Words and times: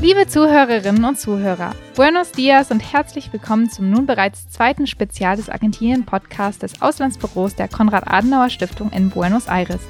Liebe 0.00 0.28
Zuhörerinnen 0.28 1.04
und 1.04 1.18
Zuhörer, 1.18 1.74
Buenos 1.96 2.30
Dias 2.30 2.70
und 2.70 2.78
herzlich 2.78 3.32
willkommen 3.32 3.68
zum 3.68 3.90
nun 3.90 4.06
bereits 4.06 4.48
zweiten 4.48 4.86
Spezial 4.86 5.34
des 5.34 5.48
Argentinien-Podcasts 5.48 6.60
des 6.60 6.80
Auslandsbüros 6.80 7.56
der 7.56 7.66
Konrad-Adenauer-Stiftung 7.66 8.92
in 8.92 9.10
Buenos 9.10 9.48
Aires. 9.48 9.80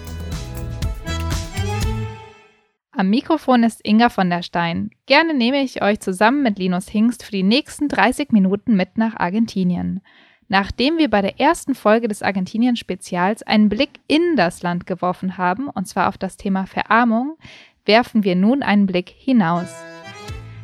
Am 2.91 3.11
Mikrofon 3.11 3.63
ist 3.65 3.87
Inga 3.87 4.09
von 4.09 4.31
der 4.31 4.43
Stein. 4.43 4.91
Gerne 5.05 5.35
nehme 5.35 5.61
ich 5.61 5.83
euch 5.83 6.01
zusammen 6.01 6.43
mit 6.43 6.59
Linus 6.59 6.89
Hingst 6.89 7.23
für 7.23 7.33
die 7.33 7.43
nächsten 7.43 7.89
30 7.89 8.33
Minuten 8.33 8.77
mit 8.77 8.97
nach 8.97 9.15
Argentinien. 9.15 10.01
Nachdem 10.49 10.97
wir 10.97 11.11
bei 11.11 11.21
der 11.21 11.39
ersten 11.39 11.75
Folge 11.75 12.09
des 12.09 12.23
Argentinien-Spezials 12.23 13.43
einen 13.43 13.69
Blick 13.69 14.01
in 14.07 14.37
das 14.37 14.63
Land 14.63 14.87
geworfen 14.87 15.37
haben, 15.37 15.69
und 15.69 15.87
zwar 15.87 16.09
auf 16.09 16.17
das 16.17 16.39
Thema 16.39 16.65
Verarmung, 16.65 17.37
werfen 17.85 18.25
wir 18.25 18.37
nun 18.37 18.63
einen 18.63 18.87
Blick 18.87 19.11
hinaus. 19.11 19.69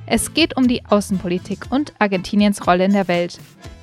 Es 0.07 0.35
geht 0.35 0.57
um 0.57 0.69
die 0.69 0.85
Außenpolitik 0.85 1.67
und 1.71 1.95
Argentiniens 1.99 2.67
Rolle 2.67 2.85
in 2.85 2.93
der 2.93 3.09
Welt. 3.09 3.39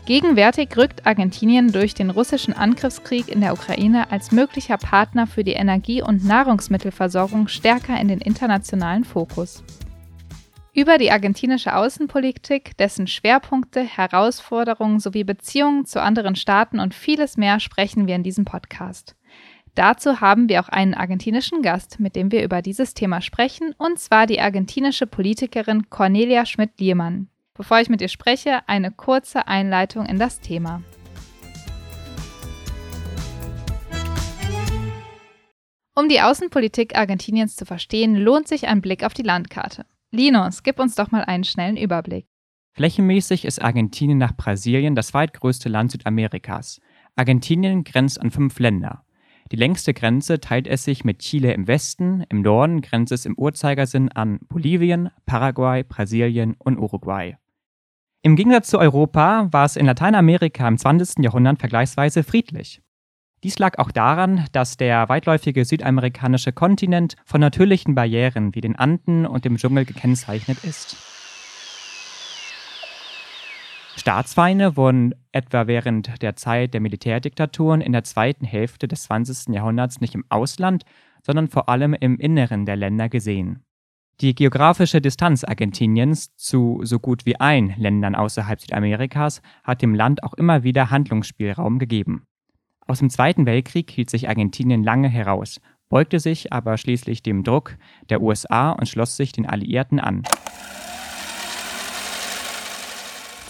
Gegenwärtig 0.05 0.75
rückt 0.77 1.05
Argentinien 1.05 1.71
durch 1.71 1.93
den 1.93 2.09
russischen 2.09 2.53
Angriffskrieg 2.53 3.27
in 3.27 3.41
der 3.41 3.53
Ukraine 3.53 4.11
als 4.11 4.31
möglicher 4.31 4.77
Partner 4.77 5.25
für 5.25 5.43
die 5.43 5.53
Energie- 5.53 6.01
und 6.01 6.25
Nahrungsmittelversorgung 6.25 7.47
stärker 7.47 7.99
in 7.99 8.07
den 8.07 8.19
internationalen 8.19 9.03
Fokus. 9.03 9.63
Über 10.73 10.97
die 10.97 11.11
argentinische 11.11 11.75
Außenpolitik, 11.75 12.77
dessen 12.77 13.07
Schwerpunkte, 13.07 13.81
Herausforderungen 13.81 14.99
sowie 14.99 15.23
Beziehungen 15.23 15.85
zu 15.85 16.01
anderen 16.01 16.35
Staaten 16.35 16.79
und 16.79 16.93
vieles 16.93 17.35
mehr 17.35 17.59
sprechen 17.59 18.07
wir 18.07 18.15
in 18.15 18.23
diesem 18.23 18.45
Podcast. 18.45 19.15
Dazu 19.75 20.19
haben 20.19 20.49
wir 20.49 20.59
auch 20.59 20.67
einen 20.67 20.93
argentinischen 20.93 21.61
Gast, 21.61 21.99
mit 21.99 22.17
dem 22.17 22.31
wir 22.31 22.43
über 22.43 22.61
dieses 22.61 22.93
Thema 22.93 23.21
sprechen, 23.21 23.73
und 23.77 23.99
zwar 23.99 24.27
die 24.27 24.41
argentinische 24.41 25.07
Politikerin 25.07 25.89
Cornelia 25.89 26.45
Schmidt-Liermann. 26.45 27.29
Bevor 27.53 27.79
ich 27.79 27.89
mit 27.89 28.01
ihr 28.01 28.09
spreche, 28.09 28.67
eine 28.67 28.91
kurze 28.91 29.47
Einleitung 29.47 30.05
in 30.05 30.19
das 30.19 30.41
Thema. 30.41 30.81
Um 35.95 36.09
die 36.09 36.21
Außenpolitik 36.21 36.97
Argentiniens 36.97 37.55
zu 37.55 37.65
verstehen, 37.65 38.15
lohnt 38.15 38.47
sich 38.47 38.67
ein 38.67 38.81
Blick 38.81 39.05
auf 39.05 39.13
die 39.13 39.23
Landkarte. 39.23 39.85
Linus, 40.11 40.63
gib 40.63 40.79
uns 40.79 40.95
doch 40.95 41.11
mal 41.11 41.23
einen 41.23 41.43
schnellen 41.45 41.77
Überblick. 41.77 42.25
Flächenmäßig 42.73 43.45
ist 43.45 43.61
Argentinien 43.61 44.17
nach 44.17 44.35
Brasilien 44.35 44.95
das 44.95 45.07
zweitgrößte 45.07 45.69
Land 45.69 45.91
Südamerikas. 45.91 46.81
Argentinien 47.15 47.83
grenzt 47.83 48.19
an 48.19 48.31
fünf 48.31 48.59
Länder. 48.59 49.05
Die 49.51 49.57
längste 49.57 49.93
Grenze 49.93 50.39
teilt 50.39 50.65
es 50.65 50.85
sich 50.85 51.03
mit 51.03 51.19
Chile 51.19 51.51
im 51.51 51.67
Westen, 51.67 52.23
im 52.29 52.41
Norden 52.41 52.81
grenzt 52.81 53.11
es 53.11 53.25
im 53.25 53.37
Uhrzeigersinn 53.37 54.09
an 54.09 54.39
Bolivien, 54.47 55.09
Paraguay, 55.25 55.83
Brasilien 55.83 56.55
und 56.57 56.77
Uruguay. 56.77 57.35
Im 58.21 58.37
Gegensatz 58.37 58.69
zu 58.69 58.79
Europa 58.79 59.49
war 59.51 59.65
es 59.65 59.75
in 59.75 59.87
Lateinamerika 59.87 60.65
im 60.65 60.77
20. 60.77 61.21
Jahrhundert 61.21 61.59
vergleichsweise 61.59 62.23
friedlich. 62.23 62.81
Dies 63.43 63.59
lag 63.59 63.77
auch 63.77 63.91
daran, 63.91 64.45
dass 64.53 64.77
der 64.77 65.09
weitläufige 65.09 65.65
südamerikanische 65.65 66.53
Kontinent 66.53 67.15
von 67.25 67.41
natürlichen 67.41 67.93
Barrieren 67.93 68.55
wie 68.55 68.61
den 68.61 68.77
Anden 68.77 69.25
und 69.25 69.43
dem 69.43 69.57
Dschungel 69.57 69.83
gekennzeichnet 69.83 70.63
ist. 70.63 71.10
Staatsfeinde 73.95 74.77
wurden 74.77 75.13
etwa 75.31 75.67
während 75.67 76.21
der 76.21 76.35
Zeit 76.35 76.73
der 76.73 76.81
Militärdiktaturen 76.81 77.81
in 77.81 77.91
der 77.91 78.03
zweiten 78.03 78.45
Hälfte 78.45 78.87
des 78.87 79.03
20. 79.03 79.53
Jahrhunderts 79.53 80.01
nicht 80.01 80.15
im 80.15 80.25
Ausland, 80.29 80.83
sondern 81.23 81.47
vor 81.47 81.69
allem 81.69 81.93
im 81.93 82.17
Inneren 82.17 82.65
der 82.65 82.75
Länder 82.75 83.09
gesehen. 83.09 83.63
Die 84.21 84.35
geografische 84.35 85.01
Distanz 85.01 85.43
Argentiniens 85.43 86.35
zu 86.35 86.79
so 86.83 86.99
gut 86.99 87.25
wie 87.25 87.39
allen 87.39 87.73
Ländern 87.77 88.15
außerhalb 88.15 88.61
Südamerikas 88.61 89.41
hat 89.63 89.81
dem 89.81 89.95
Land 89.95 90.23
auch 90.23 90.33
immer 90.35 90.63
wieder 90.63 90.91
Handlungsspielraum 90.91 91.79
gegeben. 91.79 92.23
Aus 92.85 92.99
dem 92.99 93.09
Zweiten 93.09 93.45
Weltkrieg 93.45 93.89
hielt 93.89 94.09
sich 94.09 94.29
Argentinien 94.29 94.83
lange 94.83 95.09
heraus, 95.09 95.59
beugte 95.89 96.19
sich 96.19 96.53
aber 96.53 96.77
schließlich 96.77 97.23
dem 97.23 97.43
Druck 97.43 97.77
der 98.09 98.21
USA 98.21 98.71
und 98.71 98.87
schloss 98.87 99.17
sich 99.17 99.31
den 99.31 99.47
Alliierten 99.47 99.99
an. 99.99 100.23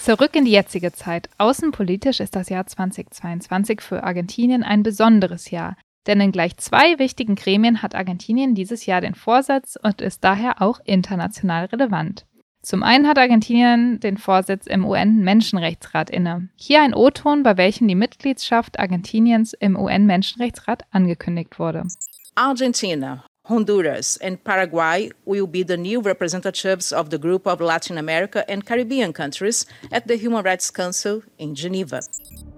Zurück 0.02 0.34
in 0.34 0.46
die 0.46 0.50
jetzige 0.50 0.90
Zeit. 0.90 1.30
Außenpolitisch 1.38 2.18
ist 2.18 2.34
das 2.34 2.48
Jahr 2.48 2.66
2022 2.66 3.80
für 3.80 4.02
Argentinien 4.02 4.64
ein 4.64 4.82
besonderes 4.82 5.52
Jahr, 5.52 5.76
denn 6.08 6.20
in 6.20 6.32
gleich 6.32 6.56
zwei 6.56 6.98
wichtigen 6.98 7.36
Gremien 7.36 7.82
hat 7.82 7.94
Argentinien 7.94 8.56
dieses 8.56 8.84
Jahr 8.84 9.00
den 9.00 9.14
Vorsitz 9.14 9.78
und 9.80 10.00
ist 10.00 10.24
daher 10.24 10.60
auch 10.60 10.80
international 10.84 11.66
relevant. 11.66 12.26
Zum 12.62 12.82
einen 12.82 13.06
hat 13.06 13.16
Argentinien 13.16 14.00
den 14.00 14.16
Vorsitz 14.16 14.66
im 14.66 14.84
UN-Menschenrechtsrat 14.84 16.10
inne. 16.10 16.48
Hier 16.56 16.82
ein 16.82 16.94
O-Ton, 16.94 17.44
bei 17.44 17.56
welchem 17.56 17.86
die 17.86 17.94
Mitgliedschaft 17.94 18.80
Argentiniens 18.80 19.52
im 19.52 19.78
UN-Menschenrechtsrat 19.78 20.82
angekündigt 20.90 21.60
wurde. 21.60 21.84
Argentina, 22.34 23.24
Honduras 23.48 24.18
and 24.18 24.42
Paraguay 24.44 25.10
will 25.24 25.48
be 25.48 25.64
the 25.64 25.76
new 25.76 26.00
representatives 26.00 26.92
of 26.92 27.10
the 27.10 27.18
group 27.18 27.44
of 27.48 27.60
Latin 27.60 27.98
America 27.98 28.48
and 28.48 28.64
Caribbean 28.64 29.12
countries 29.12 29.66
at 29.90 30.06
the 30.06 30.16
Human 30.16 30.44
Rights 30.44 30.72
Council 30.72 31.22
in 31.38 31.54
Geneva. 31.54 32.00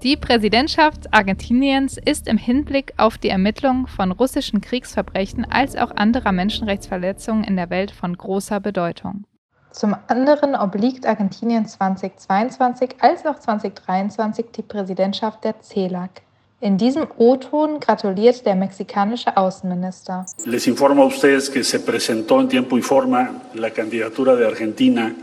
Die 0.03 0.17
Präsidentschaft 0.17 1.07
Argentiniens 1.11 1.97
ist 1.97 2.29
im 2.29 2.37
Hinblick 2.37 2.93
auf 2.99 3.17
die 3.17 3.31
Ermittlung 3.31 3.87
von 3.87 4.13
russischen 4.13 4.61
Kriegsverbrechen 4.61 5.47
als 5.51 5.75
auch 5.75 5.91
anderer 5.91 6.33
Menschenrechtsverletzungen 6.33 7.45
in 7.45 7.57
der 7.57 7.71
Welt 7.71 7.91
von 7.91 8.15
großer 8.15 8.61
Bedeutung. 8.61 9.25
Zum 9.71 9.97
anderen 10.09 10.55
obliegt 10.55 11.07
Argentinien 11.07 11.67
2022 11.67 12.97
als 13.01 13.25
auch 13.25 13.39
2023 13.39 14.47
die 14.55 14.63
Präsidentschaft 14.63 15.45
der 15.45 15.61
CELAC. 15.63 16.21
In 16.65 16.79
diesem 16.79 17.07
O-Ton 17.19 17.79
gratuliert 17.79 18.47
der 18.47 18.55
mexikanische 18.55 19.37
Außenminister. 19.37 20.25
Les 20.47 20.67
informo 20.67 21.03
a 21.03 21.07
ustedes 21.09 21.51
que 21.51 21.63
se 21.63 21.79
presentó 21.79 22.41
en 22.41 22.49
tiempo 22.49 22.79
y 22.79 22.81
forma 22.81 23.43
la 23.53 23.69
candidatura 23.69 24.35
de 24.35 24.47
Argentina 24.47 25.15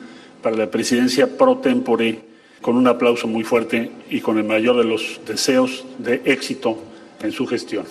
para 0.43 0.55
la 0.55 0.67
presidencia 0.67 1.25
pro 1.25 1.57
tempore 1.57 2.19
con 2.61 2.77
un 2.77 2.87
aplauso 2.87 3.27
muy 3.27 3.43
fuerte 3.43 3.89
y 4.07 4.21
con 4.21 4.37
el 4.37 4.43
mayor 4.43 4.77
de 4.77 4.83
los 4.83 5.19
deseos 5.25 5.83
de 5.97 6.21
éxito 6.25 6.77
en 7.23 7.31
su 7.31 7.47
gestión. 7.47 7.87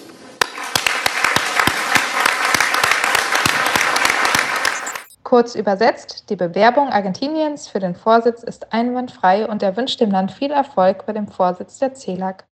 Kurz 5.25 5.57
übersetzt, 5.57 6.31
die 6.31 6.37
Bewerbung 6.37 6.89
Argentiniens 6.91 7.67
für 7.67 7.81
den 7.81 7.97
Vorsitz 7.97 8.45
ist 8.45 8.73
einwandfrei 8.73 9.49
und 9.49 9.65
er 9.65 9.77
wünscht 9.77 10.01
dem 10.01 10.13
Land 10.13 10.31
viel 10.31 10.53
Erfolg 10.53 11.05
bei 11.05 11.13
dem 11.13 11.27
Vorsitz 11.27 11.81
der 11.81 11.95
CELAC. 11.95 12.50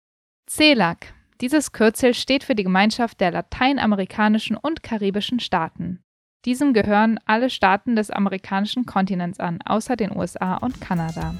CELAC. 0.56 1.12
Dieses 1.40 1.72
Kürzel 1.72 2.14
steht 2.14 2.44
für 2.44 2.54
die 2.54 2.62
Gemeinschaft 2.62 3.20
der 3.20 3.32
lateinamerikanischen 3.32 4.56
und 4.56 4.84
karibischen 4.84 5.40
Staaten. 5.40 5.98
Diesem 6.44 6.74
gehören 6.74 7.18
alle 7.24 7.50
Staaten 7.50 7.96
des 7.96 8.12
amerikanischen 8.12 8.86
Kontinents 8.86 9.40
an, 9.40 9.58
außer 9.64 9.96
den 9.96 10.16
USA 10.16 10.54
und 10.58 10.80
Kanada. 10.80 11.34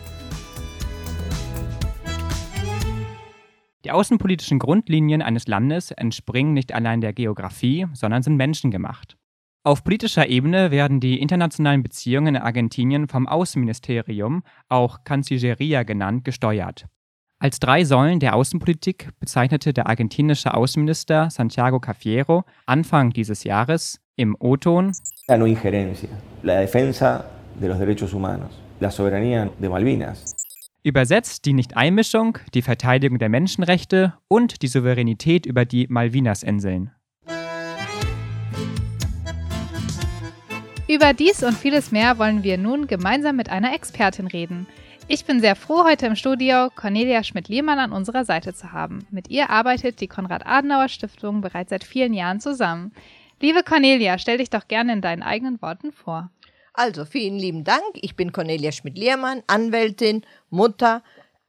Die 3.84 3.92
außenpolitischen 3.92 4.58
Grundlinien 4.58 5.22
eines 5.22 5.46
Landes 5.46 5.92
entspringen 5.92 6.52
nicht 6.52 6.75
allein 6.75 7.00
der 7.00 7.12
Geografie, 7.12 7.86
sondern 7.92 8.25
sind 8.25 8.34
menschengemacht. 8.34 9.16
Auf 9.62 9.84
politischer 9.84 10.28
Ebene 10.28 10.72
werden 10.72 10.98
die 10.98 11.20
internationalen 11.20 11.84
Beziehungen 11.84 12.34
in 12.34 12.42
Argentinien 12.42 13.06
vom 13.06 13.28
Außenministerium, 13.28 14.42
auch 14.69 15.04
Cancilleria 15.04 15.84
genannt, 15.84 16.25
gesteuert. 16.25 16.86
Als 17.39 17.59
drei 17.59 17.84
Säulen 17.84 18.21
der 18.21 18.34
Außenpolitik 18.34 19.11
bezeichnete 19.21 19.72
der 19.72 19.87
argentinische 19.87 20.55
Außenminister 20.55 21.31
Santiago 21.31 21.81
Cafiero 21.81 22.44
Anfang 22.67 23.11
dieses 23.11 23.44
Jahres 23.44 24.00
im 24.17 24.37
O-Ton 24.38 24.93
La 25.26 25.37
no 25.37 25.47
injerencia, 25.47 26.08
la 26.43 26.61
defensa 26.61 27.25
de 27.61 27.69
los 27.69 27.79
derechos 27.79 28.12
humanos, 28.12 28.50
la 28.81 28.91
soberanía 28.91 29.50
de 29.58 29.69
Malvinas. 29.69 30.37
Übersetzt 30.82 31.44
die 31.47 31.55
Nicht-Einmischung, 31.55 32.38
die 32.53 32.62
Verteidigung 32.62 33.19
der 33.19 33.31
Menschenrechte 33.31 34.14
und 34.29 34.62
die 34.62 34.69
Souveränität 34.69 35.47
über 35.47 35.64
die 35.64 35.87
Malvinas-Inseln. 35.88 36.91
Über 40.87 41.14
dies 41.14 41.43
und 41.43 41.56
vieles 41.56 41.91
mehr 41.91 42.19
wollen 42.19 42.43
wir 42.43 42.58
nun 42.58 42.87
gemeinsam 42.87 43.37
mit 43.37 43.49
einer 43.49 43.75
Expertin 43.75 44.26
reden. 44.26 44.67
Ich 45.06 45.27
bin 45.27 45.41
sehr 45.41 45.55
froh, 45.55 45.85
heute 45.85 46.06
im 46.06 46.17
Studio 46.17 46.71
Cornelia 46.75 47.23
Schmidt-Lehmann 47.23 47.79
an 47.79 47.93
unserer 47.93 48.25
Seite 48.25 48.55
zu 48.55 48.73
haben. 48.73 49.06
Mit 49.11 49.29
ihr 49.29 49.51
arbeitet 49.51 50.01
die 50.01 50.09
Konrad-Adenauer-Stiftung 50.09 51.43
bereits 51.43 51.71
seit 51.71 51.85
vielen 51.85 52.15
Jahren 52.15 52.41
zusammen. 52.41 52.93
Liebe 53.41 53.62
Cornelia, 53.62 54.17
stell 54.19 54.39
dich 54.39 54.49
doch 54.49 54.67
gerne 54.67 54.95
in 54.95 55.03
deinen 55.03 55.23
eigenen 55.23 55.61
Worten 55.61 55.93
vor. 55.93 56.31
Also, 56.73 57.05
vielen 57.05 57.39
lieben 57.39 57.65
Dank. 57.65 57.83
Ich 57.95 58.17
bin 58.17 58.33
Cornelia 58.33 58.73
Schmidt-Lehrmann, 58.73 59.43
Anwältin, 59.47 60.23
Mutter, 60.49 61.03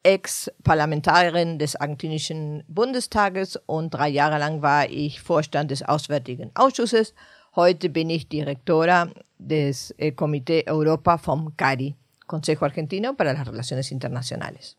Ex-Parlamentarierin 0.03 1.57
des 1.57 1.75
argentinischen 1.75 2.63
Bundestages 2.67 3.59
und 3.65 3.93
drei 3.93 4.09
Jahre 4.09 4.37
lang 4.37 4.61
war 4.61 4.89
ich 4.89 5.21
Vorstand 5.21 5.71
des 5.71 5.81
Auswärtigen 5.81 6.51
Ausschusses 6.53 7.13
Heute 7.55 7.87
bin 7.87 8.09
ich 8.09 8.27
Direktora 8.27 9.07
des 9.37 9.95
eh, 9.97 10.11
Comité 10.11 10.67
Europa 10.67 11.17
vom 11.17 11.55
CARI, 11.55 11.95
Consejo 12.25 12.65
Argentino 12.65 13.15
para 13.15 13.33
las 13.33 13.47
Relaciones 13.47 13.91
Internacionales. 13.91 14.77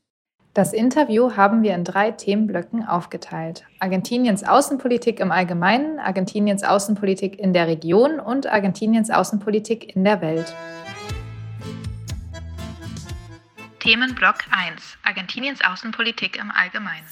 Das 0.56 0.72
Interview 0.72 1.36
haben 1.36 1.62
wir 1.62 1.74
in 1.74 1.84
drei 1.84 2.12
Themenblöcken 2.12 2.82
aufgeteilt. 2.82 3.64
Argentiniens 3.78 4.42
Außenpolitik 4.42 5.20
im 5.20 5.30
Allgemeinen, 5.30 5.98
Argentiniens 5.98 6.62
Außenpolitik 6.62 7.38
in 7.38 7.52
der 7.52 7.66
Region 7.66 8.18
und 8.18 8.46
Argentiniens 8.46 9.10
Außenpolitik 9.10 9.94
in 9.94 10.02
der 10.04 10.22
Welt. 10.22 10.54
Themenblock 13.80 14.36
1. 14.50 14.96
Argentiniens 15.04 15.60
Außenpolitik 15.62 16.38
im 16.38 16.50
Allgemeinen. 16.50 17.04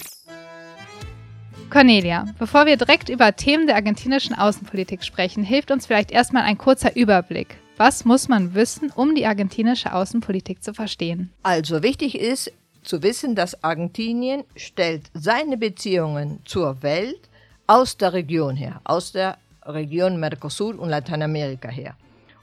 Cornelia, 1.69 2.25
bevor 2.39 2.65
wir 2.65 2.79
direkt 2.79 3.11
über 3.11 3.37
Themen 3.37 3.67
der 3.67 3.77
argentinischen 3.77 4.35
Außenpolitik 4.35 5.05
sprechen, 5.05 5.45
hilft 5.45 5.71
uns 5.71 5.87
vielleicht 5.87 6.11
erstmal 6.11 6.45
ein 6.45 6.57
kurzer 6.57 6.97
Überblick. 6.97 7.59
Was 7.77 8.05
muss 8.05 8.29
man 8.29 8.55
wissen, 8.55 8.93
um 8.95 9.17
die 9.17 9.27
argentinische 9.27 9.93
Außenpolitik 9.93 10.63
zu 10.63 10.73
verstehen? 10.73 11.33
Also 11.43 11.83
wichtig 11.83 12.17
ist 12.17 12.53
zu 12.85 13.03
wissen, 13.03 13.35
dass 13.35 13.65
Argentinien 13.65 14.45
stellt 14.55 15.11
seine 15.13 15.57
Beziehungen 15.57 16.39
zur 16.45 16.85
Welt 16.85 17.29
aus 17.67 17.97
der 17.97 18.13
Region 18.13 18.55
her, 18.55 18.81
aus 18.85 19.11
der 19.11 19.39
Region 19.65 20.21
Mercosur 20.21 20.79
und 20.79 20.89
Lateinamerika 20.89 21.69
her. 21.69 21.97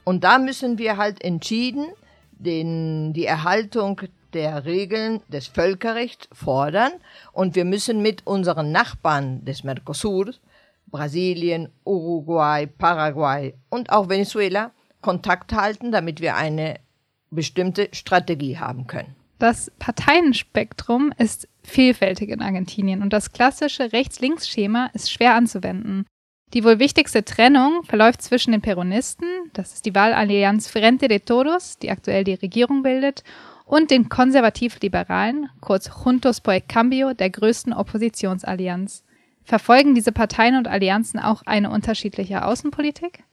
Und 0.03 0.25
da 0.25 0.37
müssen 0.37 0.77
wir 0.77 0.97
halt 0.97 1.23
entschieden 1.23 1.85
den, 2.31 3.13
die 3.13 3.25
Erhaltung 3.25 4.01
der 4.33 4.65
Regeln 4.65 5.21
des 5.29 5.47
Völkerrechts 5.47 6.27
fordern 6.33 6.91
und 7.31 7.55
wir 7.55 7.63
müssen 7.63 8.01
mit 8.01 8.27
unseren 8.27 8.73
Nachbarn 8.73 9.45
des 9.45 9.63
Mercosur, 9.63 10.33
Brasilien, 10.87 11.69
Uruguay, 11.85 12.67
Paraguay 12.67 13.53
und 13.69 13.91
auch 13.91 14.09
Venezuela 14.09 14.71
Kontakt 15.01 15.53
halten, 15.53 15.91
damit 15.91 16.21
wir 16.21 16.35
eine 16.35 16.75
bestimmte 17.29 17.89
Strategie 17.91 18.57
haben 18.57 18.87
können. 18.87 19.15
Das 19.39 19.71
Parteienspektrum 19.79 21.11
ist 21.17 21.47
vielfältig 21.63 22.29
in 22.29 22.41
Argentinien 22.41 23.01
und 23.01 23.11
das 23.11 23.31
klassische 23.31 23.91
Rechts-Links-Schema 23.91 24.91
ist 24.93 25.11
schwer 25.11 25.33
anzuwenden. 25.35 26.05
Die 26.53 26.63
wohl 26.63 26.79
wichtigste 26.79 27.23
Trennung 27.23 27.83
verläuft 27.83 28.21
zwischen 28.21 28.51
den 28.51 28.61
Peronisten, 28.61 29.27
das 29.53 29.73
ist 29.73 29.85
die 29.85 29.95
Wahlallianz 29.95 30.69
Frente 30.69 31.07
de 31.07 31.19
Todos, 31.19 31.77
die 31.79 31.89
aktuell 31.89 32.23
die 32.23 32.33
Regierung 32.33 32.83
bildet, 32.83 33.23
und 33.65 33.89
den 33.89 34.09
konservativ-liberalen, 34.09 35.49
kurz 35.61 35.89
Juntos 36.03 36.41
por 36.41 36.53
el 36.53 36.61
Cambio, 36.61 37.13
der 37.13 37.29
größten 37.29 37.71
Oppositionsallianz. 37.71 39.05
Verfolgen 39.45 39.95
diese 39.95 40.11
Parteien 40.11 40.57
und 40.57 40.67
Allianzen 40.67 41.21
auch 41.21 41.43
eine 41.45 41.69
unterschiedliche 41.71 42.45
Außenpolitik? 42.45 43.23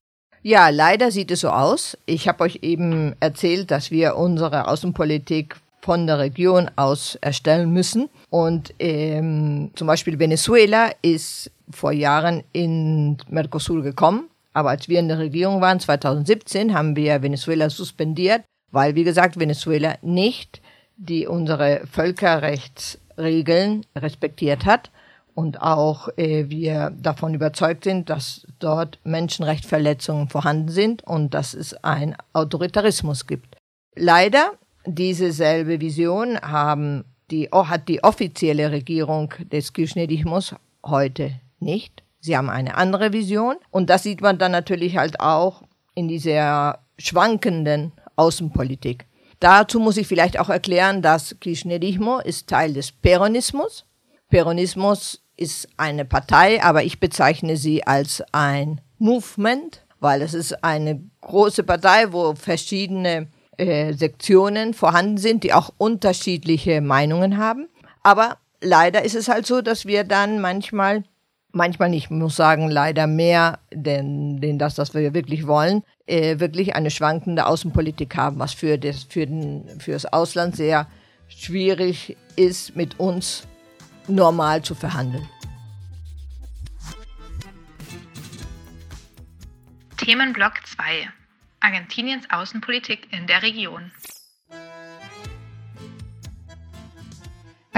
Ja, 0.49 0.71
leider 0.71 1.11
sieht 1.11 1.31
es 1.31 1.41
so 1.41 1.51
aus. 1.51 1.99
Ich 2.07 2.27
habe 2.27 2.45
euch 2.45 2.61
eben 2.63 3.15
erzählt, 3.21 3.71
dass 3.71 3.91
wir 3.91 4.17
unsere 4.17 4.67
Außenpolitik 4.67 5.57
von 5.83 6.07
der 6.07 6.19
Region 6.19 6.71
aus 6.75 7.17
erstellen 7.17 7.71
müssen. 7.71 8.09
Und 8.31 8.73
ähm, 8.79 9.73
zum 9.75 9.87
Beispiel 9.87 10.19
Venezuela 10.19 10.91
ist 11.03 11.51
vor 11.71 11.93
Jahren 11.93 12.45
in 12.53 13.19
Mercosur 13.29 13.83
gekommen. 13.83 14.31
Aber 14.55 14.71
als 14.71 14.89
wir 14.89 15.01
in 15.01 15.09
der 15.09 15.19
Regierung 15.19 15.61
waren, 15.61 15.81
2017, 15.81 16.73
haben 16.73 16.97
wir 16.97 17.21
Venezuela 17.21 17.69
suspendiert 17.69 18.43
weil, 18.71 18.95
wie 18.95 19.05
gesagt, 19.05 19.39
Venezuela 19.39 19.97
nicht 20.03 20.63
die 20.97 21.27
unsere 21.27 21.83
Völkerrechtsregeln 21.91 23.87
respektiert 23.97 24.65
hat 24.65 24.91
und 25.39 25.63
auch 25.63 26.09
äh, 26.17 26.51
wir 26.51 26.91
davon 27.01 27.33
überzeugt 27.33 27.85
sind, 27.85 28.11
dass 28.11 28.45
dort 28.59 28.99
Menschenrechtsverletzungen 29.05 30.29
vorhanden 30.29 30.69
sind 30.69 31.05
und 31.05 31.33
dass 31.33 31.55
es 31.55 31.75
ein 31.85 32.17
Autoritarismus 32.33 33.29
gibt. 33.29 33.57
Leider 33.95 34.55
diese 34.85 35.31
selbe 35.31 35.81
Vision 35.81 36.41
haben 36.41 37.05
die, 37.31 37.49
hat 37.53 37.87
die 37.87 38.03
offizielle 38.03 38.73
Regierung 38.73 39.33
des 39.53 39.73
Kirchnerismus 39.73 40.57
heute 40.85 41.31
nicht. 41.61 42.03
Sie 42.19 42.37
haben 42.37 42.51
eine 42.51 42.77
andere 42.77 43.13
Vision 43.13 43.55
und 43.71 43.91
das 43.91 44.03
sieht 44.03 44.21
man 44.21 44.39
dann 44.39 44.51
natürlich 44.51 44.97
halt 44.97 45.21
auch 45.21 45.63
in 45.95 46.09
dieser 46.09 46.81
schwankenden 46.99 47.93
Außenpolitik. 48.17 49.07
Dazu 49.39 49.79
muss 49.79 49.99
ich 49.99 50.09
vielleicht 50.09 50.41
auch 50.41 50.49
erklären, 50.49 51.01
dass 51.01 51.37
Kirchnerismo 51.39 52.19
ist 52.19 52.49
Teil 52.49 52.73
des 52.73 52.91
Peronismus. 52.91 53.85
Peronismus 54.29 55.23
ist 55.39 55.69
eine 55.77 56.05
Partei, 56.05 56.63
aber 56.63 56.85
ich 56.85 57.01
bezeichne 57.01 57.57
sie 57.57 57.87
als 57.87 58.23
ein 58.33 58.81
Movement, 58.99 59.85
weil 60.01 60.23
es 60.23 60.35
ist 60.35 60.65
eine 60.65 61.01
große 61.21 61.63
Partei, 61.63 62.13
wo 62.13 62.35
verschiedene 62.35 63.29
äh, 63.57 63.93
Sektionen 63.93 64.75
vorhanden 64.75 65.19
sind, 65.19 65.45
die 65.45 65.53
auch 65.53 65.73
unterschiedliche 65.79 66.81
Meinungen 66.81 67.39
haben. 67.39 67.69
Aber 68.03 68.39
leider 68.61 69.05
ist 69.05 69.15
es 69.15 69.29
halt 69.29 69.47
so, 69.47 69.63
dass 69.63 69.87
wir 69.87 70.05
dann 70.05 70.41
manchmal 70.41 71.05
manchmal 71.53 71.89
nicht, 71.89 72.11
muss 72.11 72.37
sagen, 72.37 72.69
leider 72.69 73.07
mehr, 73.07 73.59
denn, 73.73 74.41
denn 74.41 74.59
das, 74.59 74.79
was 74.79 74.95
wir 74.95 75.15
wirklich 75.15 75.47
wollen, 75.47 75.83
äh, 76.07 76.39
wirklich 76.39 76.77
eine 76.77 76.91
schwankende 76.91 77.47
Außenpolitik 77.47 78.17
haben, 78.17 78.39
was 78.39 78.55
für 78.55 78.79
das, 78.79 79.05
für, 79.05 79.27
den, 79.27 79.65
für 79.81 79.93
das 79.93 80.07
Ausland 80.07 80.57
sehr 80.57 80.87
schwierig 81.27 82.17
ist, 82.37 82.77
mit 82.77 83.01
uns 83.01 83.47
normal 84.09 84.63
zu 84.63 84.75
verhandeln. 84.75 85.29
Themenblock 89.97 90.55
2 90.67 91.09
Argentiniens 91.61 92.25
Außenpolitik 92.31 93.09
in 93.11 93.27
der 93.27 93.43
Region. 93.43 93.91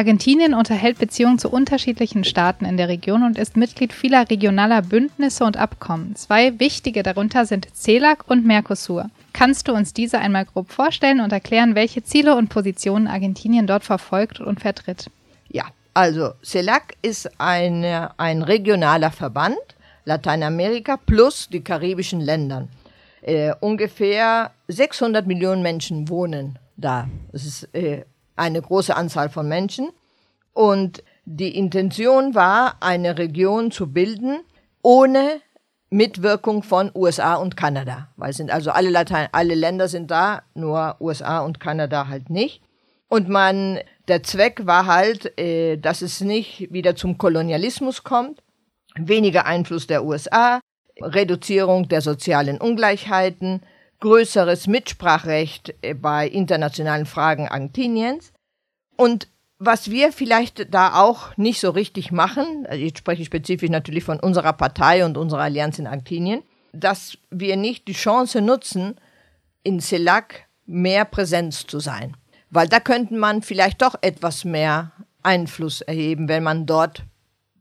Argentinien 0.01 0.55
unterhält 0.55 0.99
Beziehungen 0.99 1.39
zu 1.39 1.51
unterschiedlichen 1.51 2.25
Staaten 2.25 2.65
in 2.65 2.77
der 2.77 2.89
Region 2.89 3.23
und 3.23 3.37
ist 3.37 3.57
Mitglied 3.57 3.93
vieler 3.93 4.31
regionaler 4.31 4.81
Bündnisse 4.81 5.45
und 5.45 5.59
Abkommen. 5.59 6.17
Zwei 6.17 6.59
wichtige 6.59 7.03
darunter 7.03 7.45
sind 7.45 7.69
CELAC 7.75 8.25
und 8.27 8.47
Mercosur. 8.47 9.11
Kannst 9.35 9.69
du 9.69 9.73
uns 9.73 9.93
diese 9.93 10.19
einmal 10.19 10.47
grob 10.47 10.71
vorstellen 10.71 11.21
und 11.21 11.33
erklären, 11.33 11.75
welche 11.75 12.03
Ziele 12.03 12.35
und 12.37 12.49
Positionen 12.49 13.09
Argentinien 13.09 13.67
dort 13.67 13.85
verfolgt 13.85 14.41
und 14.41 14.61
vertritt? 14.61 15.11
Also 15.95 16.35
CELAC 16.43 16.97
ist 17.03 17.31
eine, 17.41 18.19
ein 18.19 18.43
regionaler 18.43 19.11
Verband, 19.11 19.59
Lateinamerika 20.05 20.97
plus 20.97 21.49
die 21.49 21.63
karibischen 21.63 22.21
Länder. 22.21 22.69
Äh, 23.23 23.53
ungefähr 23.61 24.53
600 24.69 25.27
Millionen 25.27 25.63
Menschen 25.63 26.09
wohnen 26.09 26.59
da. 26.77 27.09
Das 27.33 27.45
ist 27.45 27.75
äh, 27.75 28.05
eine 28.37 28.63
große 28.63 28.97
Anzahl 28.97 29.29
von 29.29 29.47
Menschen. 29.49 29.91
Und 30.53 31.03
die 31.25 31.57
Intention 31.57 32.35
war, 32.35 32.77
eine 32.81 33.19
Region 33.19 33.71
zu 33.71 33.93
bilden 33.93 34.41
ohne 34.83 35.41
Mitwirkung 35.91 36.63
von 36.63 36.91
USA 36.95 37.35
und 37.35 37.57
Kanada. 37.57 38.09
Weil 38.17 38.33
sind 38.33 38.51
also 38.51 38.71
alle 38.71 38.91
Latein, 38.91 39.29
alle 39.33 39.55
Länder 39.55 39.89
sind 39.89 40.11
da, 40.11 40.43
nur 40.55 40.97
USA 41.01 41.41
und 41.41 41.61
Kanada 41.61 42.09
halt 42.09 42.31
nicht. 42.31 42.63
Und 43.09 43.29
man, 43.29 43.79
der 44.11 44.23
Zweck 44.25 44.67
war 44.67 44.87
halt, 44.87 45.39
äh, 45.39 45.77
dass 45.77 46.03
es 46.03 46.21
nicht 46.21 46.73
wieder 46.73 46.97
zum 46.97 47.17
Kolonialismus 47.17 48.03
kommt, 48.03 48.43
weniger 48.97 49.47
Einfluss 49.47 49.87
der 49.87 50.05
USA, 50.05 50.61
Reduzierung 51.01 51.89
der 51.89 52.03
sozialen 52.03 52.59
Ungleichheiten, 52.59 53.63
größeres 54.01 54.67
Mitsprachrecht 54.67 55.75
äh, 55.83 55.95
bei 55.95 56.29
internationalen 56.29 57.07
Fragen 57.07 57.49
Argentiniens. 57.49 58.33
Und 58.97 59.29
was 59.59 59.91
wir 59.91 60.13
vielleicht 60.13 60.75
da 60.75 61.01
auch 61.01 61.37
nicht 61.37 61.61
so 61.61 61.71
richtig 61.71 62.11
machen, 62.11 62.67
also 62.69 62.83
jetzt 62.83 62.99
spreche 62.99 63.25
spezifisch 63.25 63.71
natürlich 63.71 64.05
von 64.05 64.19
unserer 64.19 64.55
Partei 64.55 65.05
und 65.05 65.17
unserer 65.17 65.43
Allianz 65.43 65.79
in 65.79 65.87
Argentinien, 65.87 66.43
dass 66.73 67.17
wir 67.31 67.57
nicht 67.57 67.87
die 67.87 67.93
Chance 67.93 68.41
nutzen, 68.41 68.97
in 69.63 69.81
CELAC 69.81 70.47
mehr 70.67 71.05
Präsenz 71.05 71.67
zu 71.67 71.79
sein. 71.79 72.17
Weil 72.51 72.69
da 72.69 72.81
könnte 72.81 73.15
man 73.15 73.43
vielleicht 73.43 73.83
doch 73.83 73.95
etwas 74.01 74.45
mehr 74.45 74.93
Einfluss 75.23 75.81
erheben, 75.81 76.29
wenn 76.29 76.43
man 76.43 76.67
dort 76.67 77.05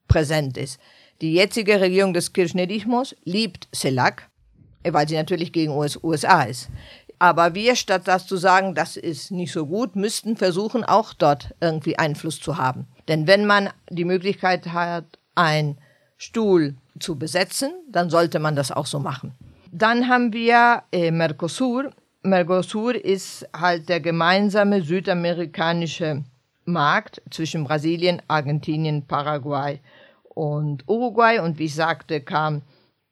präsent 0.07 0.57
ist. 0.57 0.79
Die 1.21 1.33
jetzige 1.33 1.81
Regierung 1.81 2.13
des 2.13 2.33
Kirchnerismus 2.33 3.15
liebt 3.23 3.67
CELAC, 3.75 4.29
weil 4.83 5.07
sie 5.07 5.15
natürlich 5.15 5.51
gegen 5.51 5.73
USA 5.73 6.43
ist. 6.43 6.69
Aber 7.19 7.53
wir, 7.53 7.75
statt 7.75 8.03
das 8.05 8.25
zu 8.25 8.37
sagen, 8.37 8.73
das 8.73 8.95
ist 8.95 9.29
nicht 9.31 9.51
so 9.51 9.65
gut, 9.65 9.97
müssten 9.97 10.37
versuchen, 10.37 10.85
auch 10.85 11.13
dort 11.13 11.53
irgendwie 11.59 11.99
Einfluss 11.99 12.39
zu 12.39 12.57
haben. 12.57 12.87
Denn 13.09 13.27
wenn 13.27 13.45
man 13.45 13.69
die 13.89 14.05
Möglichkeit 14.05 14.67
hat, 14.67 15.19
einen 15.35 15.77
Stuhl 16.17 16.75
zu 16.99 17.17
besetzen, 17.17 17.71
dann 17.89 18.09
sollte 18.09 18.39
man 18.39 18.55
das 18.55 18.71
auch 18.71 18.85
so 18.85 18.99
machen. 18.99 19.33
Dann 19.71 20.07
haben 20.07 20.31
wir 20.33 20.83
äh, 20.91 21.11
Mercosur. 21.11 21.91
Mercosur 22.21 22.95
ist 22.95 23.47
halt 23.55 23.87
der 23.87 24.01
gemeinsame 24.01 24.81
südamerikanische 24.81 26.23
Markt 26.65 27.21
zwischen 27.29 27.63
Brasilien, 27.63 28.21
Argentinien, 28.27 29.07
Paraguay 29.07 29.79
und 30.23 30.83
Uruguay. 30.87 31.39
Und 31.39 31.59
wie 31.59 31.65
ich 31.65 31.75
sagte, 31.75 32.21
kam 32.21 32.61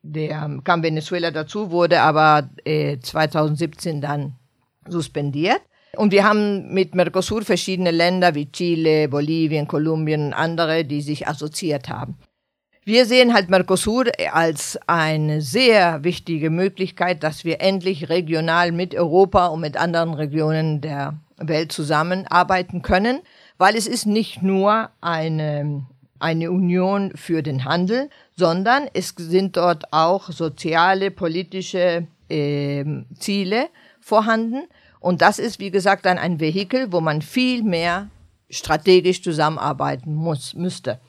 der 0.03 0.59
kam 0.63 0.83
Venezuela 0.83 1.31
dazu, 1.31 1.71
wurde 1.71 2.01
aber 2.01 2.49
äh, 2.63 2.97
2017 2.99 3.99
dann 4.01 4.35
suspendiert. 4.87 5.61
Und 5.95 6.11
wir 6.11 6.23
haben 6.23 6.73
mit 6.73 6.95
Mercosur 6.95 7.41
verschiedene 7.41 7.91
Länder 7.91 8.35
wie 8.35 8.51
Chile, 8.51 9.09
Bolivien, 9.09 9.67
Kolumbien 9.67 10.27
und 10.27 10.33
andere, 10.33 10.85
die 10.85 11.01
sich 11.01 11.27
assoziiert 11.27 11.89
haben. 11.89 12.17
Wir 12.87 13.05
sehen 13.05 13.33
halt 13.33 13.49
Mercosur 13.49 14.05
als 14.31 14.79
eine 14.87 15.41
sehr 15.41 16.05
wichtige 16.05 16.49
Möglichkeit, 16.49 17.21
dass 17.21 17.43
wir 17.43 17.59
endlich 17.59 18.07
regional 18.07 18.71
mit 18.71 18.95
Europa 18.95 19.47
und 19.47 19.59
mit 19.59 19.75
anderen 19.75 20.13
Regionen 20.13 20.79
der 20.79 21.19
Welt 21.35 21.73
zusammenarbeiten 21.73 22.83
können, 22.83 23.19
weil 23.57 23.75
es 23.75 23.87
ist 23.87 24.05
nicht 24.05 24.41
nur 24.41 24.89
eine, 25.01 25.85
eine 26.19 26.49
Union 26.49 27.11
für 27.13 27.43
den 27.43 27.65
Handel, 27.65 28.09
sondern 28.37 28.87
es 28.93 29.13
sind 29.17 29.57
dort 29.57 29.91
auch 29.91 30.31
soziale, 30.31 31.11
politische 31.11 32.07
äh, 32.29 32.85
Ziele 33.19 33.67
vorhanden. 33.99 34.63
Und 35.01 35.21
das 35.21 35.39
ist, 35.39 35.59
wie 35.59 35.71
gesagt, 35.71 36.05
dann 36.05 36.17
ein 36.17 36.39
Vehikel, 36.39 36.93
wo 36.93 37.01
man 37.01 37.21
viel 37.21 37.63
mehr 37.63 38.07
strategisch 38.49 39.21
zusammenarbeiten 39.21 40.15
muss, 40.15 40.53
müsste. 40.53 41.01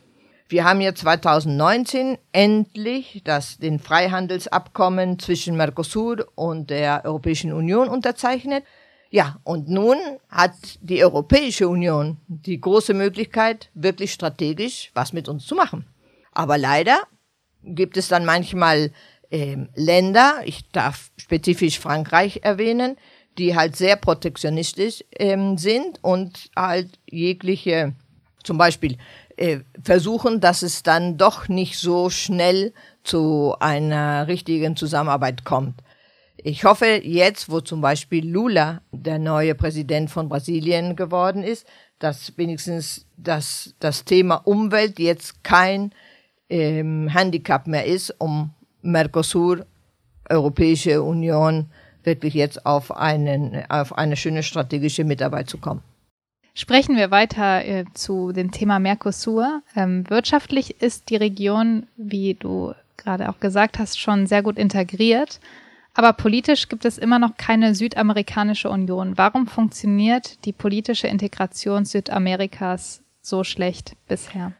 Wir 0.50 0.64
haben 0.64 0.80
jetzt 0.80 1.00
2019 1.00 2.16
endlich 2.32 3.20
das, 3.24 3.58
den 3.58 3.78
Freihandelsabkommen 3.78 5.18
zwischen 5.18 5.56
Mercosur 5.56 6.26
und 6.36 6.70
der 6.70 7.02
Europäischen 7.04 7.52
Union 7.52 7.88
unterzeichnet. 7.88 8.64
Ja, 9.10 9.40
und 9.44 9.68
nun 9.68 9.98
hat 10.30 10.54
die 10.80 11.04
Europäische 11.04 11.68
Union 11.68 12.16
die 12.28 12.60
große 12.60 12.94
Möglichkeit, 12.94 13.70
wirklich 13.74 14.12
strategisch 14.12 14.90
was 14.94 15.12
mit 15.12 15.28
uns 15.28 15.46
zu 15.46 15.54
machen. 15.54 15.86
Aber 16.32 16.56
leider 16.56 16.98
gibt 17.62 17.98
es 17.98 18.08
dann 18.08 18.24
manchmal 18.24 18.90
äh, 19.30 19.56
Länder, 19.74 20.40
ich 20.46 20.70
darf 20.70 21.10
spezifisch 21.18 21.78
Frankreich 21.78 22.40
erwähnen, 22.42 22.96
die 23.36 23.54
halt 23.54 23.76
sehr 23.76 23.96
protektionistisch 23.96 25.04
ähm, 25.18 25.58
sind 25.58 25.98
und 26.02 26.50
halt 26.56 26.98
jegliche, 27.06 27.94
zum 28.42 28.56
Beispiel 28.56 28.96
äh, 29.38 29.60
versuchen, 29.82 30.40
dass 30.40 30.62
es 30.62 30.82
dann 30.82 31.16
doch 31.16 31.48
nicht 31.48 31.78
so 31.78 32.10
schnell 32.10 32.72
zu 33.04 33.54
einer 33.60 34.26
richtigen 34.26 34.76
Zusammenarbeit 34.76 35.44
kommt. 35.44 35.80
Ich 36.36 36.64
hoffe 36.64 37.00
jetzt, 37.02 37.50
wo 37.50 37.60
zum 37.60 37.80
Beispiel 37.80 38.28
Lula 38.28 38.80
der 38.92 39.18
neue 39.18 39.54
Präsident 39.54 40.10
von 40.10 40.28
Brasilien 40.28 40.94
geworden 40.94 41.42
ist, 41.42 41.66
dass 41.98 42.36
wenigstens 42.36 43.06
das, 43.16 43.74
das 43.80 44.04
Thema 44.04 44.36
Umwelt 44.36 44.98
jetzt 44.98 45.42
kein 45.42 45.92
ähm, 46.48 47.08
Handicap 47.08 47.66
mehr 47.66 47.86
ist, 47.86 48.14
um 48.18 48.50
Mercosur, 48.82 49.66
Europäische 50.28 51.02
Union, 51.02 51.70
wirklich 52.04 52.34
jetzt 52.34 52.64
auf, 52.66 52.96
einen, 52.96 53.64
auf 53.68 53.96
eine 53.96 54.16
schöne 54.16 54.42
strategische 54.42 55.04
Mitarbeit 55.04 55.48
zu 55.48 55.58
kommen. 55.58 55.82
Sprechen 56.58 56.96
wir 56.96 57.12
weiter 57.12 57.64
äh, 57.64 57.84
zu 57.94 58.32
dem 58.32 58.50
Thema 58.50 58.80
Mercosur. 58.80 59.62
Ähm, 59.76 60.10
wirtschaftlich 60.10 60.82
ist 60.82 61.08
die 61.08 61.14
Region, 61.14 61.86
wie 61.96 62.34
du 62.34 62.74
gerade 62.96 63.28
auch 63.28 63.38
gesagt 63.38 63.78
hast, 63.78 64.00
schon 64.00 64.26
sehr 64.26 64.42
gut 64.42 64.58
integriert. 64.58 65.38
Aber 65.94 66.12
politisch 66.12 66.68
gibt 66.68 66.84
es 66.84 66.98
immer 66.98 67.20
noch 67.20 67.36
keine 67.36 67.76
Südamerikanische 67.76 68.70
Union. 68.70 69.16
Warum 69.16 69.46
funktioniert 69.46 70.44
die 70.44 70.52
politische 70.52 71.06
Integration 71.06 71.84
Südamerikas 71.84 73.02
so 73.22 73.44
schlecht 73.44 73.94
bisher? 74.08 74.52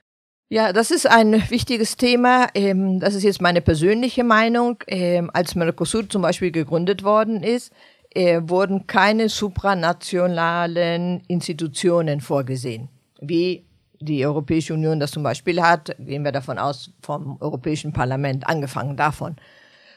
Ja, 0.51 0.73
das 0.73 0.93
ist 0.93 1.09
ein 1.09 1.51
wichtiges 1.51 1.97
Thema. 1.97 2.47
Ähm, 2.55 3.01
das 3.01 3.17
ist 3.17 3.25
jetzt 3.25 3.43
meine 3.43 3.61
persönliche 3.61 4.23
Meinung. 4.23 4.85
Ähm, 4.87 5.33
als 5.35 5.57
Mercosur 5.57 6.09
zum 6.09 6.23
Beispiel 6.23 6.53
gegründet 6.53 7.03
worden 7.03 7.43
ist, 7.43 7.73
äh, 8.19 8.41
wurden 8.49 8.89
keine 8.89 9.29
supranationalen 9.29 11.23
Institutionen 11.29 12.21
vorgesehen, 12.21 12.89
wie 13.21 13.65
die 14.01 14.27
Europäische 14.27 14.75
Union 14.75 14.99
das 14.99 15.13
zum 15.13 15.23
Beispiel 15.23 15.63
hat, 15.63 15.95
gehen 16.01 16.25
wir 16.25 16.33
davon 16.33 16.59
aus, 16.59 16.91
vom 17.01 17.37
Europäischen 17.41 17.93
Parlament, 17.93 18.45
angefangen 18.49 18.97
davon. 18.97 19.37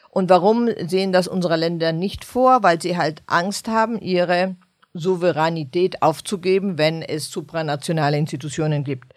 Und 0.08 0.30
warum 0.30 0.68
sehen 0.86 1.12
das 1.12 1.26
unsere 1.26 1.56
Länder 1.56 1.92
nicht 1.92 2.24
vor? 2.24 2.62
Weil 2.62 2.80
sie 2.80 2.96
halt 2.96 3.22
Angst 3.26 3.66
haben, 3.66 4.00
ihre 4.00 4.54
Souveränität 4.94 6.00
aufzugeben, 6.02 6.78
wenn 6.78 7.02
es 7.02 7.28
supranationale 7.28 8.18
Institutionen 8.18 8.84
gibt. 8.84 9.14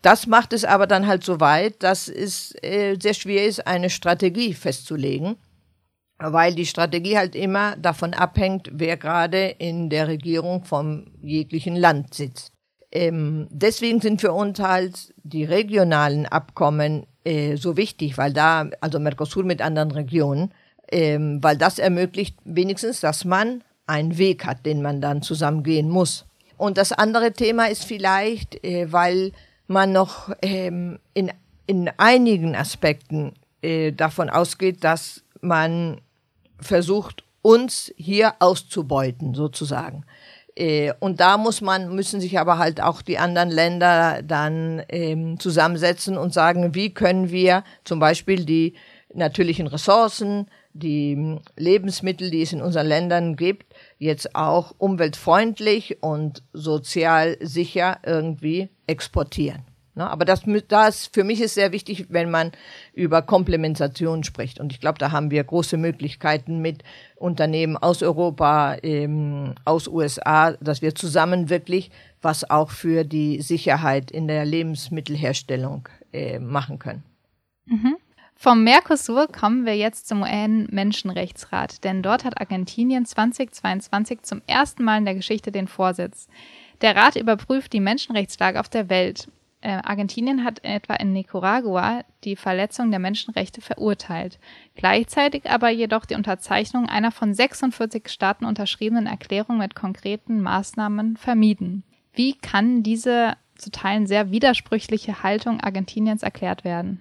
Das 0.00 0.26
macht 0.26 0.54
es 0.54 0.64
aber 0.64 0.86
dann 0.86 1.06
halt 1.06 1.24
so 1.24 1.40
weit, 1.40 1.82
dass 1.82 2.08
es 2.08 2.54
äh, 2.62 2.96
sehr 2.98 3.14
schwer 3.14 3.44
ist, 3.44 3.66
eine 3.66 3.90
Strategie 3.90 4.54
festzulegen 4.54 5.36
weil 6.18 6.54
die 6.54 6.66
Strategie 6.66 7.16
halt 7.16 7.34
immer 7.34 7.76
davon 7.76 8.14
abhängt, 8.14 8.70
wer 8.72 8.96
gerade 8.96 9.48
in 9.58 9.90
der 9.90 10.08
Regierung 10.08 10.64
vom 10.64 11.06
jeglichen 11.20 11.76
Land 11.76 12.14
sitzt. 12.14 12.52
Ähm, 12.92 13.48
deswegen 13.50 14.00
sind 14.00 14.20
für 14.20 14.32
uns 14.32 14.58
halt 14.58 15.12
die 15.22 15.44
regionalen 15.44 16.24
Abkommen 16.24 17.06
äh, 17.24 17.56
so 17.56 17.76
wichtig, 17.76 18.16
weil 18.16 18.32
da, 18.32 18.70
also 18.80 18.98
Mercosur 18.98 19.44
mit 19.44 19.60
anderen 19.60 19.90
Regionen, 19.90 20.54
ähm, 20.90 21.42
weil 21.42 21.58
das 21.58 21.78
ermöglicht 21.78 22.38
wenigstens, 22.44 23.00
dass 23.00 23.24
man 23.24 23.62
einen 23.86 24.16
Weg 24.18 24.46
hat, 24.46 24.64
den 24.64 24.82
man 24.82 25.00
dann 25.00 25.22
zusammen 25.22 25.62
gehen 25.62 25.88
muss. 25.88 26.24
Und 26.56 26.78
das 26.78 26.92
andere 26.92 27.32
Thema 27.32 27.66
ist 27.66 27.84
vielleicht, 27.84 28.64
äh, 28.64 28.90
weil 28.90 29.32
man 29.66 29.92
noch 29.92 30.30
ähm, 30.42 30.98
in, 31.12 31.32
in 31.66 31.90
einigen 31.98 32.54
Aspekten 32.54 33.34
äh, 33.62 33.92
davon 33.92 34.30
ausgeht, 34.30 34.84
dass 34.84 35.24
man 35.40 36.00
versucht, 36.60 37.24
uns 37.42 37.92
hier 37.96 38.34
auszubeuten, 38.40 39.34
sozusagen. 39.34 40.04
Äh, 40.56 40.94
und 41.00 41.20
da 41.20 41.36
muss 41.36 41.60
man, 41.60 41.94
müssen 41.94 42.20
sich 42.20 42.38
aber 42.38 42.58
halt 42.58 42.80
auch 42.80 43.02
die 43.02 43.18
anderen 43.18 43.50
Länder 43.50 44.22
dann 44.22 44.82
ähm, 44.88 45.38
zusammensetzen 45.38 46.16
und 46.16 46.32
sagen, 46.32 46.74
wie 46.74 46.92
können 46.92 47.30
wir 47.30 47.62
zum 47.84 48.00
Beispiel 48.00 48.44
die 48.44 48.74
natürlichen 49.14 49.66
Ressourcen, 49.66 50.48
die 50.72 51.38
Lebensmittel, 51.56 52.30
die 52.30 52.42
es 52.42 52.52
in 52.52 52.60
unseren 52.62 52.86
Ländern 52.86 53.36
gibt, 53.36 53.74
jetzt 53.98 54.34
auch 54.34 54.74
umweltfreundlich 54.78 56.02
und 56.02 56.42
sozial 56.52 57.36
sicher 57.40 57.98
irgendwie 58.04 58.68
exportieren. 58.86 59.62
Ne? 59.96 60.08
Aber 60.08 60.24
das, 60.24 60.42
das 60.68 61.06
für 61.06 61.24
mich 61.24 61.40
ist 61.40 61.54
sehr 61.54 61.72
wichtig, 61.72 62.06
wenn 62.10 62.30
man 62.30 62.52
über 62.92 63.22
Komplementation 63.22 64.22
spricht. 64.22 64.60
Und 64.60 64.72
ich 64.72 64.80
glaube, 64.80 64.98
da 64.98 65.10
haben 65.10 65.30
wir 65.30 65.42
große 65.42 65.76
Möglichkeiten 65.78 66.60
mit 66.60 66.84
Unternehmen 67.16 67.76
aus 67.76 68.02
Europa, 68.02 68.76
ähm, 68.82 69.54
aus 69.64 69.88
USA, 69.88 70.52
dass 70.52 70.82
wir 70.82 70.94
zusammen 70.94 71.48
wirklich 71.48 71.90
was 72.22 72.48
auch 72.48 72.70
für 72.70 73.04
die 73.04 73.40
Sicherheit 73.40 74.10
in 74.10 74.28
der 74.28 74.44
Lebensmittelherstellung 74.44 75.88
äh, 76.12 76.38
machen 76.38 76.78
können. 76.78 77.02
Mhm. 77.64 77.96
Vom 78.38 78.64
Mercosur 78.64 79.28
kommen 79.28 79.64
wir 79.64 79.76
jetzt 79.76 80.08
zum 80.08 80.20
UN-Menschenrechtsrat, 80.20 81.84
denn 81.84 82.02
dort 82.02 82.24
hat 82.24 82.38
Argentinien 82.38 83.06
2022 83.06 84.22
zum 84.22 84.42
ersten 84.46 84.84
Mal 84.84 84.98
in 84.98 85.06
der 85.06 85.14
Geschichte 85.14 85.50
den 85.50 85.68
Vorsitz. 85.68 86.28
Der 86.82 86.94
Rat 86.94 87.16
überprüft 87.16 87.72
die 87.72 87.80
Menschenrechtslage 87.80 88.60
auf 88.60 88.68
der 88.68 88.90
Welt 88.90 89.28
äh, 89.66 89.80
Argentinien 89.82 90.44
hat 90.44 90.62
etwa 90.62 90.94
in 90.94 91.12
Nicaragua 91.12 92.04
die 92.22 92.36
Verletzung 92.36 92.92
der 92.92 93.00
Menschenrechte 93.00 93.60
verurteilt, 93.60 94.38
gleichzeitig 94.76 95.50
aber 95.50 95.70
jedoch 95.70 96.04
die 96.04 96.14
Unterzeichnung 96.14 96.88
einer 96.88 97.10
von 97.10 97.34
46 97.34 98.08
Staaten 98.08 98.44
unterschriebenen 98.44 99.08
Erklärung 99.08 99.58
mit 99.58 99.74
konkreten 99.74 100.40
Maßnahmen 100.40 101.16
vermieden. 101.16 101.82
Wie 102.12 102.34
kann 102.34 102.84
diese 102.84 103.32
zu 103.56 103.72
Teilen 103.72 104.06
sehr 104.06 104.30
widersprüchliche 104.30 105.24
Haltung 105.24 105.60
Argentiniens 105.60 106.22
erklärt 106.22 106.62
werden? 106.62 107.00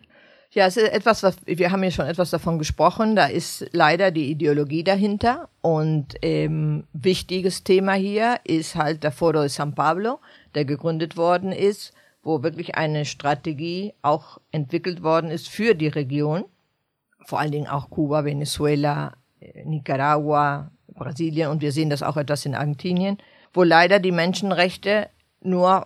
Ja, 0.50 0.66
es 0.66 0.78
ist 0.78 0.92
etwas, 0.92 1.22
was 1.22 1.38
wir 1.46 1.70
haben 1.70 1.84
ja 1.84 1.92
schon 1.92 2.08
etwas 2.08 2.32
davon 2.32 2.58
gesprochen. 2.58 3.16
Da 3.16 3.26
ist 3.26 3.68
leider 3.74 4.10
die 4.10 4.32
Ideologie 4.32 4.84
dahinter. 4.84 5.50
Und 5.62 6.16
ähm, 6.22 6.86
wichtiges 6.94 7.64
Thema 7.64 7.94
hier 7.94 8.38
ist 8.44 8.76
halt 8.76 9.04
der 9.04 9.12
Foro 9.12 9.42
de 9.42 9.50
San 9.50 9.76
Pablo, 9.76 10.20
der 10.56 10.66
gegründet 10.66 11.18
worden 11.18 11.52
ist 11.52 11.94
wo 12.25 12.41
wirklich 12.41 12.75
eine 12.75 13.05
Strategie 13.05 13.94
auch 14.01 14.39
entwickelt 14.51 15.03
worden 15.03 15.29
ist 15.29 15.48
für 15.48 15.75
die 15.75 15.88
Region, 15.88 16.44
vor 17.24 17.39
allen 17.39 17.51
Dingen 17.51 17.67
auch 17.67 17.89
Kuba, 17.91 18.25
Venezuela, 18.25 19.13
äh, 19.39 19.63
Nicaragua, 19.63 20.72
Brasilien. 20.88 21.51
Und 21.51 21.62
wir 21.62 21.72
sehen 21.72 21.91
das 21.91 22.03
auch 22.03 22.17
etwas 22.17 22.46
in 22.46 22.55
Argentinien, 22.55 23.20
wo 23.53 23.63
leider 23.63 24.00
die 24.00 24.12
Menschenrechte 24.12 25.08
nur 25.41 25.86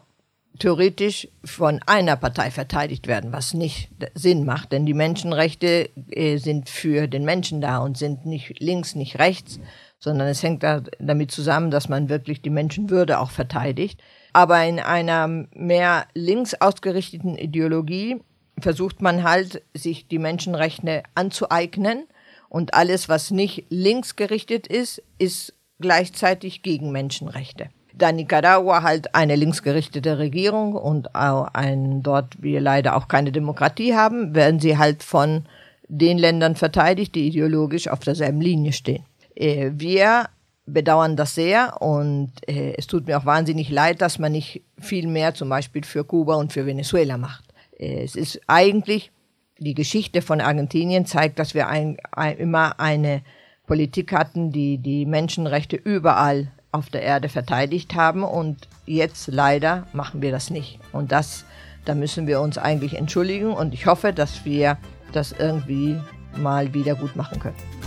theoretisch 0.60 1.28
von 1.44 1.82
einer 1.86 2.16
Partei 2.16 2.52
verteidigt 2.52 3.08
werden, 3.08 3.34
was 3.34 3.54
nicht 3.54 3.90
Sinn 4.14 4.46
macht, 4.46 4.72
denn 4.72 4.86
die 4.86 4.94
Menschenrechte 4.94 5.90
äh, 6.10 6.38
sind 6.38 6.70
für 6.70 7.08
den 7.08 7.26
Menschen 7.26 7.60
da 7.60 7.80
und 7.80 7.98
sind 7.98 8.26
nicht 8.26 8.60
links, 8.60 8.96
nicht 8.96 9.20
rechts, 9.20 9.60
sondern 10.00 10.30
es 10.30 10.42
hängt 10.42 10.64
da 10.64 10.82
damit 11.00 11.32
zusammen, 11.32 11.70
dass 11.70 11.90
man 11.90 12.08
wirklich 12.08 12.42
die 12.42 12.50
Menschenwürde 12.50 13.20
auch 13.20 13.32
verteidigt. 13.32 14.02
Aber 14.34 14.64
in 14.64 14.80
einer 14.80 15.28
mehr 15.28 16.06
links 16.14 16.54
ausgerichteten 16.54 17.38
Ideologie 17.38 18.22
versucht 18.60 19.02
man 19.02 19.24
halt, 19.24 19.62
sich 19.74 20.08
die 20.08 20.20
Menschenrechte 20.20 21.04
anzueignen. 21.16 22.06
Und 22.50 22.74
alles, 22.74 23.10
was 23.10 23.32
nicht 23.32 23.66
linksgerichtet 23.70 24.68
ist, 24.68 25.04
ist 25.18 25.54
gleichzeitig 25.80 26.62
gegen 26.62 26.92
Menschenrechte. 26.92 27.70
Da 27.94 28.12
Nicaragua 28.12 28.82
halt 28.82 29.14
eine 29.14 29.36
linksgerichtete 29.36 30.18
Regierung 30.18 30.74
und 30.74 31.16
auch 31.16 31.48
ein, 31.54 32.02
dort 32.02 32.42
wir 32.42 32.62
leider 32.62 32.96
auch 32.96 33.08
keine 33.08 33.32
Demokratie 33.32 33.94
haben, 33.94 34.34
werden 34.34 34.60
sie 34.60 34.78
halt 34.78 35.04
von 35.04 35.44
den 35.88 36.18
Ländern 36.18 36.56
verteidigt, 36.56 37.16
die 37.16 37.28
ideologisch 37.28 37.88
auf 37.88 38.00
derselben 38.00 38.42
Linie 38.42 38.74
stehen. 38.74 39.04
Äh, 39.36 39.72
wir 39.74 40.28
bedauern 40.74 41.16
das 41.16 41.36
sehr 41.36 41.82
und 41.82 42.32
äh, 42.48 42.74
es 42.78 42.88
tut 42.88 43.08
mir 43.08 43.18
auch 43.18 43.26
wahnsinnig 43.26 43.70
leid, 43.70 44.02
dass 44.02 44.20
man 44.20 44.32
nicht 44.32 44.64
viel 44.80 45.08
mehr 45.08 45.34
zum 45.34 45.50
Beispiel 45.50 45.84
für 45.84 46.04
Kuba 46.04 46.36
und 46.36 46.54
für 46.54 46.66
Venezuela 46.66 47.18
macht. 47.18 47.46
Äh, 47.78 48.04
es 48.04 48.16
ist 48.16 48.42
eigentlich, 48.48 49.12
die 49.58 49.74
Geschichte 49.74 50.22
von 50.22 50.42
Argentinien 50.42 51.06
zeigt, 51.06 51.40
dass 51.40 51.54
wir 51.54 51.68
ein, 51.68 51.98
ein, 52.12 52.38
immer 52.38 52.80
eine 52.80 53.22
Politik 53.68 54.14
hatten, 54.14 54.52
die 54.52 54.78
die 54.78 55.06
Menschenrechte 55.06 55.76
überall 55.76 56.52
auf 56.72 56.90
der 56.90 57.02
Erde 57.02 57.30
verteidigt 57.30 57.96
haben 57.96 58.24
und 58.24 58.68
jetzt 58.86 59.28
leider 59.28 59.88
machen 59.94 60.22
wir 60.22 60.32
das 60.32 60.50
nicht. 60.50 60.80
Und 60.92 61.12
das, 61.12 61.46
da 61.86 61.96
müssen 61.96 62.28
wir 62.28 62.42
uns 62.42 62.58
eigentlich 62.58 62.96
entschuldigen 62.96 63.52
und 63.52 63.74
ich 63.74 63.86
hoffe, 63.86 64.14
dass 64.14 64.46
wir 64.46 64.78
das 65.12 65.32
irgendwie 65.32 65.98
mal 66.38 66.74
wieder 66.74 66.96
gut 66.96 67.16
machen 67.16 67.40
können. 67.40 67.79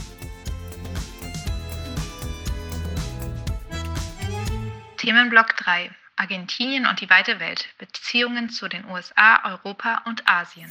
Themenblock 5.02 5.56
3. 5.56 5.90
Argentinien 6.14 6.86
und 6.86 7.00
die 7.00 7.10
weite 7.10 7.40
Welt. 7.40 7.66
Beziehungen 7.76 8.50
zu 8.50 8.68
den 8.68 8.84
USA, 8.84 9.40
Europa 9.44 10.02
und 10.06 10.22
Asien. 10.28 10.70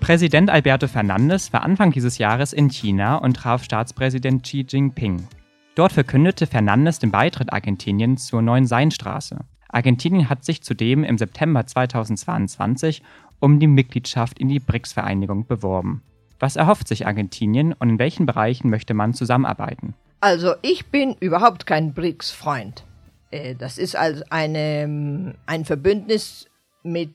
Präsident 0.00 0.50
Alberto 0.50 0.88
Fernandez 0.88 1.52
war 1.52 1.62
Anfang 1.62 1.92
dieses 1.92 2.18
Jahres 2.18 2.52
in 2.52 2.68
China 2.68 3.18
und 3.18 3.34
traf 3.34 3.62
Staatspräsident 3.62 4.42
Xi 4.42 4.66
Jinping. 4.68 5.28
Dort 5.76 5.92
verkündete 5.92 6.48
Fernandez 6.48 6.98
den 6.98 7.12
Beitritt 7.12 7.52
Argentiniens 7.52 8.26
zur 8.26 8.42
neuen 8.42 8.66
Seinstraße. 8.66 9.44
Argentinien 9.68 10.28
hat 10.28 10.44
sich 10.44 10.60
zudem 10.64 11.04
im 11.04 11.18
September 11.18 11.64
2022 11.64 13.04
um 13.38 13.60
die 13.60 13.68
Mitgliedschaft 13.68 14.40
in 14.40 14.48
die 14.48 14.58
BRICS-Vereinigung 14.58 15.46
beworben. 15.46 16.02
Was 16.40 16.56
erhofft 16.56 16.88
sich 16.88 17.06
Argentinien 17.06 17.74
und 17.74 17.90
in 17.90 17.98
welchen 18.00 18.26
Bereichen 18.26 18.70
möchte 18.70 18.92
man 18.92 19.14
zusammenarbeiten? 19.14 19.94
Also 20.20 20.54
ich 20.60 20.86
bin 20.86 21.16
überhaupt 21.20 21.66
kein 21.66 21.94
BRICS-Freund. 21.94 22.84
Äh, 23.30 23.54
das 23.54 23.78
ist 23.78 23.96
also 23.96 24.22
eine, 24.28 24.82
ähm, 24.82 25.34
ein 25.46 25.64
Verbündnis 25.64 26.46
mit 26.82 27.14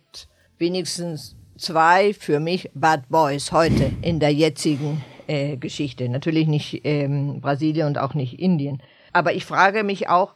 wenigstens 0.58 1.36
zwei 1.58 2.14
für 2.14 2.40
mich 2.40 2.72
Bad 2.74 3.08
Boys 3.10 3.52
heute 3.52 3.92
in 4.02 4.20
der 4.20 4.34
jetzigen 4.34 5.04
äh, 5.28 5.56
Geschichte. 5.58 6.10
Natürlich 6.10 6.48
nicht 6.48 6.82
ähm, 6.84 7.42
Brasilien 7.42 7.88
und 7.88 8.00
auch 8.00 8.16
nicht 8.16 8.40
Indien. 8.40 8.82
Aber 9.14 9.34
ich 9.34 9.46
frage 9.46 9.84
mich 9.84 10.10
auch, 10.10 10.34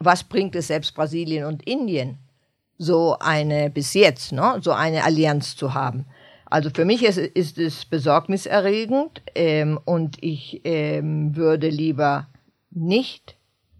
was 0.00 0.24
bringt 0.24 0.56
es 0.56 0.66
selbst 0.66 0.94
Brasilien 0.94 1.44
und 1.44 1.62
Indien, 1.68 2.18
so 2.78 3.16
eine 3.18 3.70
bis 3.70 3.94
jetzt, 3.94 4.32
ne, 4.32 4.58
so 4.60 4.72
eine 4.72 5.04
Allianz 5.04 5.56
zu 5.56 5.74
haben? 5.74 6.06
Also 6.50 6.70
für 6.70 6.84
mich 6.84 7.04
ist, 7.04 7.18
ist 7.18 7.58
es 7.58 7.84
besorgniserregend 7.84 9.22
ähm, 9.34 9.78
und 9.84 10.16
ich 10.22 10.62
ähm, 10.64 11.36
würde 11.36 11.68
lieber 11.68 12.26
nicht 12.70 13.36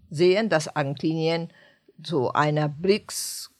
sehen, 0.09 0.49
dass 0.49 0.75
Argentinien 0.75 1.49
zu 2.03 2.31
einer 2.33 2.69
BRICS, 2.69 3.51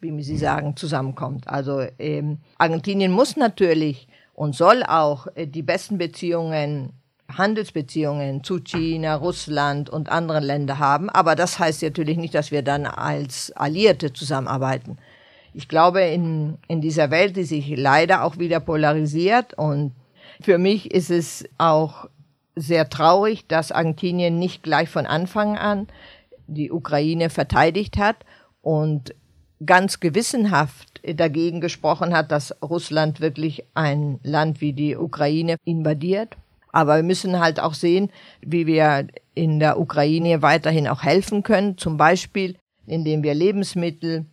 wie 0.00 0.22
Sie 0.22 0.36
sagen, 0.36 0.76
zusammenkommt. 0.76 1.48
Also 1.48 1.84
ähm, 1.98 2.38
Argentinien 2.58 3.12
muss 3.12 3.36
natürlich 3.36 4.06
und 4.34 4.54
soll 4.54 4.82
auch 4.84 5.26
äh, 5.34 5.46
die 5.46 5.62
besten 5.62 5.98
Beziehungen 5.98 6.92
Handelsbeziehungen 7.26 8.44
zu 8.44 8.60
China, 8.60 9.16
Russland 9.16 9.88
und 9.88 10.10
anderen 10.10 10.44
Ländern 10.44 10.78
haben. 10.78 11.10
Aber 11.10 11.34
das 11.34 11.58
heißt 11.58 11.82
natürlich 11.82 12.18
nicht, 12.18 12.34
dass 12.34 12.50
wir 12.50 12.62
dann 12.62 12.86
als 12.86 13.50
Alliierte 13.52 14.12
zusammenarbeiten 14.12 14.98
ich 15.54 15.68
glaube, 15.68 16.02
in, 16.02 16.58
in 16.68 16.80
dieser 16.80 17.10
Welt, 17.10 17.36
die 17.36 17.44
sich 17.44 17.76
leider 17.76 18.24
auch 18.24 18.38
wieder 18.38 18.60
polarisiert 18.60 19.54
und 19.54 19.92
für 20.40 20.58
mich 20.58 20.90
ist 20.90 21.10
es 21.10 21.44
auch 21.58 22.08
sehr 22.56 22.88
traurig, 22.88 23.46
dass 23.46 23.72
Argentinien 23.72 24.38
nicht 24.38 24.62
gleich 24.62 24.88
von 24.88 25.06
Anfang 25.06 25.56
an 25.56 25.88
die 26.46 26.70
Ukraine 26.70 27.30
verteidigt 27.30 27.96
hat 27.96 28.16
und 28.62 29.14
ganz 29.64 30.00
gewissenhaft 30.00 31.00
dagegen 31.04 31.60
gesprochen 31.60 32.14
hat, 32.14 32.30
dass 32.32 32.54
Russland 32.62 33.20
wirklich 33.20 33.64
ein 33.74 34.20
Land 34.22 34.60
wie 34.60 34.72
die 34.72 34.96
Ukraine 34.96 35.56
invadiert. 35.64 36.36
Aber 36.70 36.96
wir 36.96 37.02
müssen 37.02 37.40
halt 37.40 37.60
auch 37.60 37.74
sehen, 37.74 38.10
wie 38.40 38.66
wir 38.66 39.06
in 39.34 39.60
der 39.60 39.78
Ukraine 39.78 40.42
weiterhin 40.42 40.88
auch 40.88 41.02
helfen 41.02 41.42
können, 41.42 41.78
zum 41.78 41.96
Beispiel 41.96 42.56
indem 42.86 43.22
wir 43.22 43.34
Lebensmittel 43.34 44.26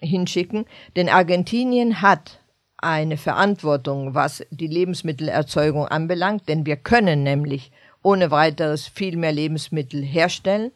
hinschicken, 0.00 0.66
denn 0.96 1.08
Argentinien 1.08 2.02
hat 2.02 2.40
eine 2.78 3.16
Verantwortung, 3.16 4.14
was 4.14 4.44
die 4.50 4.66
Lebensmittelerzeugung 4.66 5.86
anbelangt, 5.86 6.48
denn 6.48 6.66
wir 6.66 6.76
können 6.76 7.22
nämlich 7.22 7.72
ohne 8.02 8.30
weiteres 8.30 8.86
viel 8.86 9.16
mehr 9.16 9.32
Lebensmittel 9.32 10.02
herstellen 10.02 10.70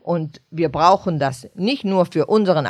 und 0.00 0.40
wir 0.50 0.68
brauchen 0.68 1.18
das 1.18 1.48
nicht 1.54 1.84
nur 1.84 2.06
für 2.06 2.26
unseren 2.26 2.66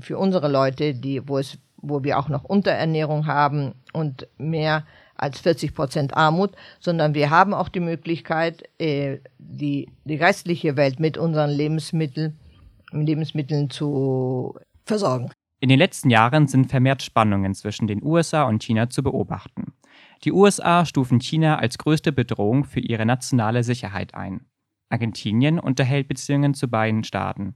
für 0.00 0.18
unsere 0.18 0.48
Leute, 0.48 0.94
die 0.94 1.26
wo 1.28 1.38
es 1.38 1.58
wo 1.78 2.02
wir 2.02 2.18
auch 2.18 2.28
noch 2.28 2.44
Unterernährung 2.44 3.26
haben 3.26 3.74
und 3.92 4.28
mehr 4.38 4.84
als 5.16 5.40
40 5.40 5.74
Prozent 5.74 6.16
Armut, 6.16 6.52
sondern 6.80 7.14
wir 7.14 7.30
haben 7.30 7.54
auch 7.54 7.68
die 7.68 7.80
Möglichkeit, 7.80 8.68
äh, 8.78 9.18
die, 9.38 9.88
die 10.04 10.16
restliche 10.16 10.76
Welt 10.76 11.00
mit 11.00 11.16
unseren 11.16 11.50
Lebensmitteln, 11.50 12.38
Lebensmitteln 12.92 13.70
zu 13.70 14.56
versorgen. 14.86 15.30
In 15.58 15.68
den 15.68 15.78
letzten 15.78 16.10
Jahren 16.10 16.46
sind 16.46 16.70
vermehrt 16.70 17.02
Spannungen 17.02 17.54
zwischen 17.54 17.86
den 17.86 18.02
USA 18.02 18.44
und 18.44 18.62
China 18.62 18.90
zu 18.90 19.02
beobachten. 19.02 19.72
Die 20.24 20.32
USA 20.32 20.84
stufen 20.84 21.20
China 21.20 21.58
als 21.58 21.78
größte 21.78 22.12
Bedrohung 22.12 22.64
für 22.64 22.80
ihre 22.80 23.06
nationale 23.06 23.64
Sicherheit 23.64 24.14
ein. 24.14 24.46
Argentinien 24.90 25.58
unterhält 25.58 26.08
Beziehungen 26.08 26.54
zu 26.54 26.68
beiden 26.68 27.04
Staaten. 27.04 27.54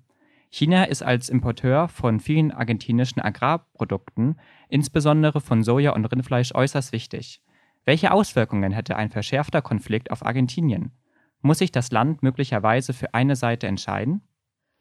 China 0.51 0.85
ist 0.85 1.03
als 1.03 1.29
Importeur 1.29 1.89
von 1.89 2.19
vielen 2.19 2.51
argentinischen 2.51 3.23
Agrarprodukten, 3.23 4.41
insbesondere 4.69 5.41
von 5.41 5.63
Soja 5.63 5.93
und 5.93 6.05
Rindfleisch, 6.07 6.55
äußerst 6.55 6.93
wichtig. 6.93 7.41
Welche 7.85 8.13
Auswirkungen 8.13 8.73
hätte 8.73 8.97
ein 8.97 9.11
verschärfter 9.11 9.63
Konflikt 9.63 10.11
auf 10.11 10.27
Argentinien? 10.27 10.93
Muss 11.41 11.59
sich 11.59 11.71
das 11.71 11.93
Land 11.93 12.23
möglicherweise 12.23 12.93
für 12.93 13.15
eine 13.15 13.37
Seite 13.37 13.69
entscheiden? 13.69 14.23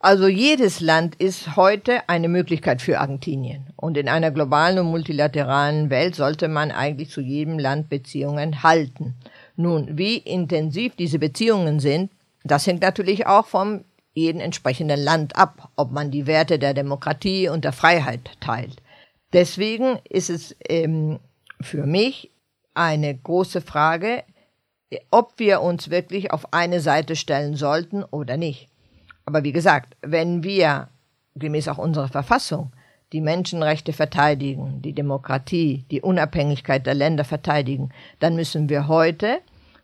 Also 0.01 0.29
jedes 0.29 0.79
Land 0.79 1.15
ist 1.15 1.57
heute 1.57 2.07
eine 2.07 2.29
Möglichkeit 2.29 2.81
für 2.81 3.01
Argentinien. 3.01 3.73
Und 3.75 3.97
in 3.97 4.07
einer 4.07 4.31
globalen 4.31 4.79
und 4.79 4.87
multilateralen 4.87 5.89
Welt 5.89 6.15
sollte 6.15 6.47
man 6.47 6.71
eigentlich 6.71 7.09
zu 7.09 7.19
jedem 7.19 7.59
Land 7.59 7.89
Beziehungen 7.89 8.63
halten. 8.63 9.15
Nun, 9.57 9.97
wie 9.97 10.15
intensiv 10.17 10.95
diese 10.95 11.19
Beziehungen 11.19 11.81
sind, 11.81 12.11
das 12.45 12.65
hängt 12.65 12.81
natürlich 12.81 13.27
auch 13.27 13.45
vom 13.45 13.83
jeden 14.13 14.39
entsprechenden 14.39 15.01
Land 15.01 15.35
ab, 15.35 15.69
ob 15.75 15.91
man 15.91 16.11
die 16.11 16.27
Werte 16.27 16.59
der 16.59 16.73
Demokratie 16.73 17.49
und 17.49 17.65
der 17.65 17.73
Freiheit 17.73 18.31
teilt. 18.39 18.81
Deswegen 19.33 19.99
ist 20.09 20.29
es 20.29 20.55
ähm, 20.69 21.19
für 21.59 21.85
mich 21.85 22.31
eine 22.73 23.13
große 23.13 23.59
Frage, 23.59 24.23
ob 25.11 25.33
wir 25.37 25.61
uns 25.61 25.89
wirklich 25.89 26.31
auf 26.31 26.53
eine 26.53 26.79
Seite 26.79 27.17
stellen 27.17 27.55
sollten 27.55 28.03
oder 28.05 28.37
nicht. 28.37 28.69
Aber 29.29 29.43
wie 29.43 29.51
gesagt, 29.51 29.95
wenn 30.01 30.43
wir 30.43 30.87
gemäß 31.35 31.67
auch 31.67 31.77
unserer 31.77 32.07
Verfassung 32.07 32.71
die 33.13 33.21
Menschenrechte 33.21 33.93
verteidigen, 33.93 34.81
die 34.81 34.93
Demokratie, 34.93 35.85
die 35.91 36.01
Unabhängigkeit 36.01 36.83
der 36.87 36.95
Länder 36.95 37.23
verteidigen, 37.23 37.91
dann 38.17 38.33
müssen 38.33 38.69
wir 38.69 38.87
heute 38.87 39.41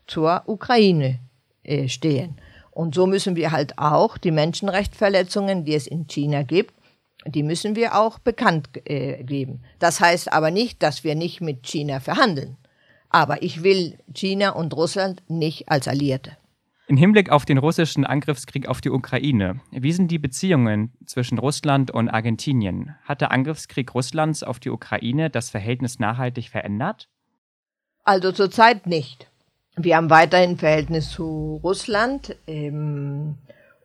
zur 0.08 0.42
Ukraine 0.46 1.20
äh, 1.62 1.86
stehen. 1.86 2.40
Und 2.72 2.96
so 2.96 3.06
müssen 3.06 3.36
wir 3.36 3.52
halt 3.52 3.78
auch 3.78 4.18
die 4.18 4.32
Menschenrechtsverletzungen, 4.32 5.64
die 5.64 5.76
es 5.76 5.86
in 5.86 6.08
China 6.08 6.42
gibt, 6.42 6.74
die 7.24 7.44
müssen 7.44 7.76
wir 7.76 7.96
auch 7.96 8.18
bekannt 8.18 8.68
äh, 8.84 9.22
geben. 9.22 9.62
Das 9.78 10.00
heißt 10.00 10.32
aber 10.32 10.50
nicht, 10.50 10.82
dass 10.82 11.04
wir 11.04 11.14
nicht 11.14 11.40
mit 11.40 11.62
China 11.62 12.00
verhandeln. 12.00 12.56
Aber 13.10 13.44
ich 13.44 13.62
will 13.62 13.96
China 14.12 14.50
und 14.50 14.74
Russland 14.74 15.22
nicht 15.28 15.68
als 15.68 15.86
Alliierte. 15.86 16.36
Im 16.88 16.96
Hinblick 16.96 17.30
auf 17.30 17.44
den 17.44 17.58
russischen 17.58 18.04
Angriffskrieg 18.06 18.68
auf 18.68 18.80
die 18.80 18.90
Ukraine, 18.90 19.60
wie 19.72 19.92
sind 19.92 20.08
die 20.08 20.20
Beziehungen 20.20 20.92
zwischen 21.04 21.38
Russland 21.38 21.90
und 21.90 22.08
Argentinien? 22.08 22.94
Hat 23.02 23.20
der 23.20 23.32
Angriffskrieg 23.32 23.92
Russlands 23.92 24.44
auf 24.44 24.60
die 24.60 24.70
Ukraine 24.70 25.28
das 25.28 25.50
Verhältnis 25.50 25.98
nachhaltig 25.98 26.48
verändert? 26.48 27.08
Also 28.04 28.30
zurzeit 28.30 28.86
nicht. 28.86 29.26
Wir 29.74 29.96
haben 29.96 30.10
weiterhin 30.10 30.58
Verhältnis 30.58 31.10
zu 31.10 31.60
Russland. 31.64 32.36
Ähm, 32.46 33.36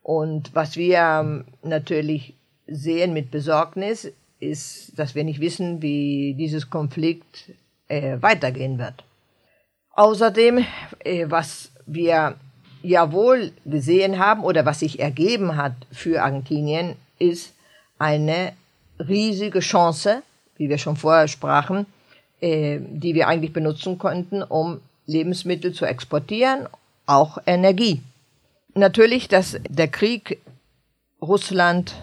und 0.03 0.53
was 0.53 0.77
wir 0.77 1.43
natürlich 1.63 2.35
sehen 2.67 3.13
mit 3.13 3.31
Besorgnis, 3.31 4.11
ist, 4.39 4.97
dass 4.99 5.15
wir 5.15 5.23
nicht 5.23 5.39
wissen, 5.39 5.81
wie 5.81 6.35
dieses 6.37 6.69
Konflikt 6.69 7.51
äh, 7.87 8.21
weitergehen 8.21 8.77
wird. 8.77 9.03
Außerdem, 9.93 10.65
äh, 10.99 11.25
was 11.29 11.71
wir 11.87 12.35
ja 12.83 13.11
wohl 13.11 13.51
gesehen 13.65 14.19
haben 14.19 14.43
oder 14.43 14.65
was 14.65 14.79
sich 14.79 14.99
ergeben 14.99 15.57
hat 15.57 15.73
für 15.91 16.23
Argentinien, 16.23 16.95
ist 17.19 17.53
eine 17.99 18.53
riesige 18.99 19.59
Chance, 19.59 20.23
wie 20.57 20.69
wir 20.69 20.77
schon 20.77 20.95
vorher 20.95 21.27
sprachen, 21.27 21.85
äh, 22.39 22.79
die 22.79 23.15
wir 23.15 23.27
eigentlich 23.27 23.53
benutzen 23.53 23.97
konnten, 23.97 24.43
um 24.43 24.79
Lebensmittel 25.05 25.73
zu 25.73 25.85
exportieren, 25.85 26.67
auch 27.05 27.37
Energie. 27.45 28.01
Natürlich, 28.73 29.27
dass 29.27 29.59
der 29.67 29.87
Krieg 29.87 30.39
Russland 31.21 31.95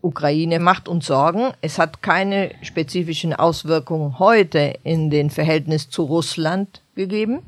Ukraine 0.00 0.60
macht 0.60 0.86
uns 0.86 1.06
Sorgen. 1.06 1.52
Es 1.62 1.78
hat 1.78 2.02
keine 2.02 2.52
spezifischen 2.62 3.32
Auswirkungen 3.32 4.18
heute 4.18 4.78
in 4.84 5.10
den 5.10 5.30
Verhältnis 5.30 5.88
zu 5.88 6.02
Russland 6.02 6.82
gegeben. 6.94 7.42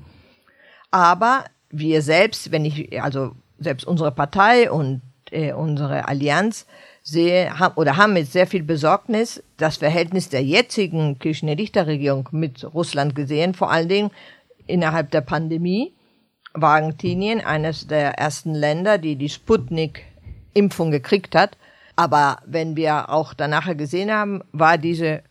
Aber 0.90 1.44
wir 1.78 2.02
selbst, 2.02 2.52
wenn 2.52 2.64
ich, 2.64 3.02
also 3.02 3.32
selbst 3.58 3.86
unsere 3.86 4.12
Partei 4.12 4.70
und 4.70 5.02
äh, 5.30 5.52
unsere 5.52 6.08
Allianz 6.08 6.66
sehe 7.02 7.58
haben, 7.58 7.76
oder 7.76 7.96
haben 7.96 8.14
mit 8.14 8.30
sehr 8.30 8.46
viel 8.46 8.62
Besorgnis 8.62 9.42
das 9.56 9.76
Verhältnis 9.76 10.28
der 10.28 10.42
jetzigen 10.42 11.18
Kirchner-Richter-Regierung 11.18 12.28
mit 12.32 12.64
Russland 12.74 13.14
gesehen, 13.14 13.54
vor 13.54 13.70
allen 13.70 13.88
Dingen 13.88 14.10
innerhalb 14.66 15.10
der 15.10 15.20
Pandemie 15.20 15.94
war 16.52 16.76
Argentinien 16.76 17.40
eines 17.40 17.86
der 17.86 18.18
ersten 18.18 18.54
Länder, 18.54 18.98
die 18.98 19.16
die 19.16 19.28
Sputnik-Impfung 19.28 20.90
gekriegt 20.90 21.34
hat. 21.34 21.58
Aber 21.96 22.38
wenn 22.46 22.76
wir 22.76 23.10
auch 23.10 23.34
danach 23.34 23.74
gesehen 23.76 24.10
haben, 24.10 24.42
war 24.52 24.78
diese 24.78 25.22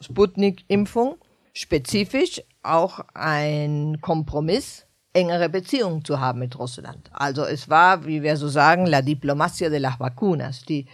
Sputnik-Impfung 0.00 1.16
spezifisch 1.52 2.42
auch 2.62 3.00
ein 3.14 3.98
Kompromiss, 4.00 4.85
engere 5.16 5.48
Beziehungen 5.48 6.04
zu 6.04 6.20
haben 6.20 6.40
mit 6.40 6.58
Russland. 6.58 7.10
Also 7.12 7.44
es 7.44 7.68
war, 7.68 8.04
wie 8.04 8.22
wir 8.22 8.36
so 8.36 8.48
sagen, 8.48 8.86
la 8.86 9.00
diplomacia 9.00 9.70
de 9.70 9.78
las 9.78 9.98
vacunas, 9.98 10.62
die 10.62 10.86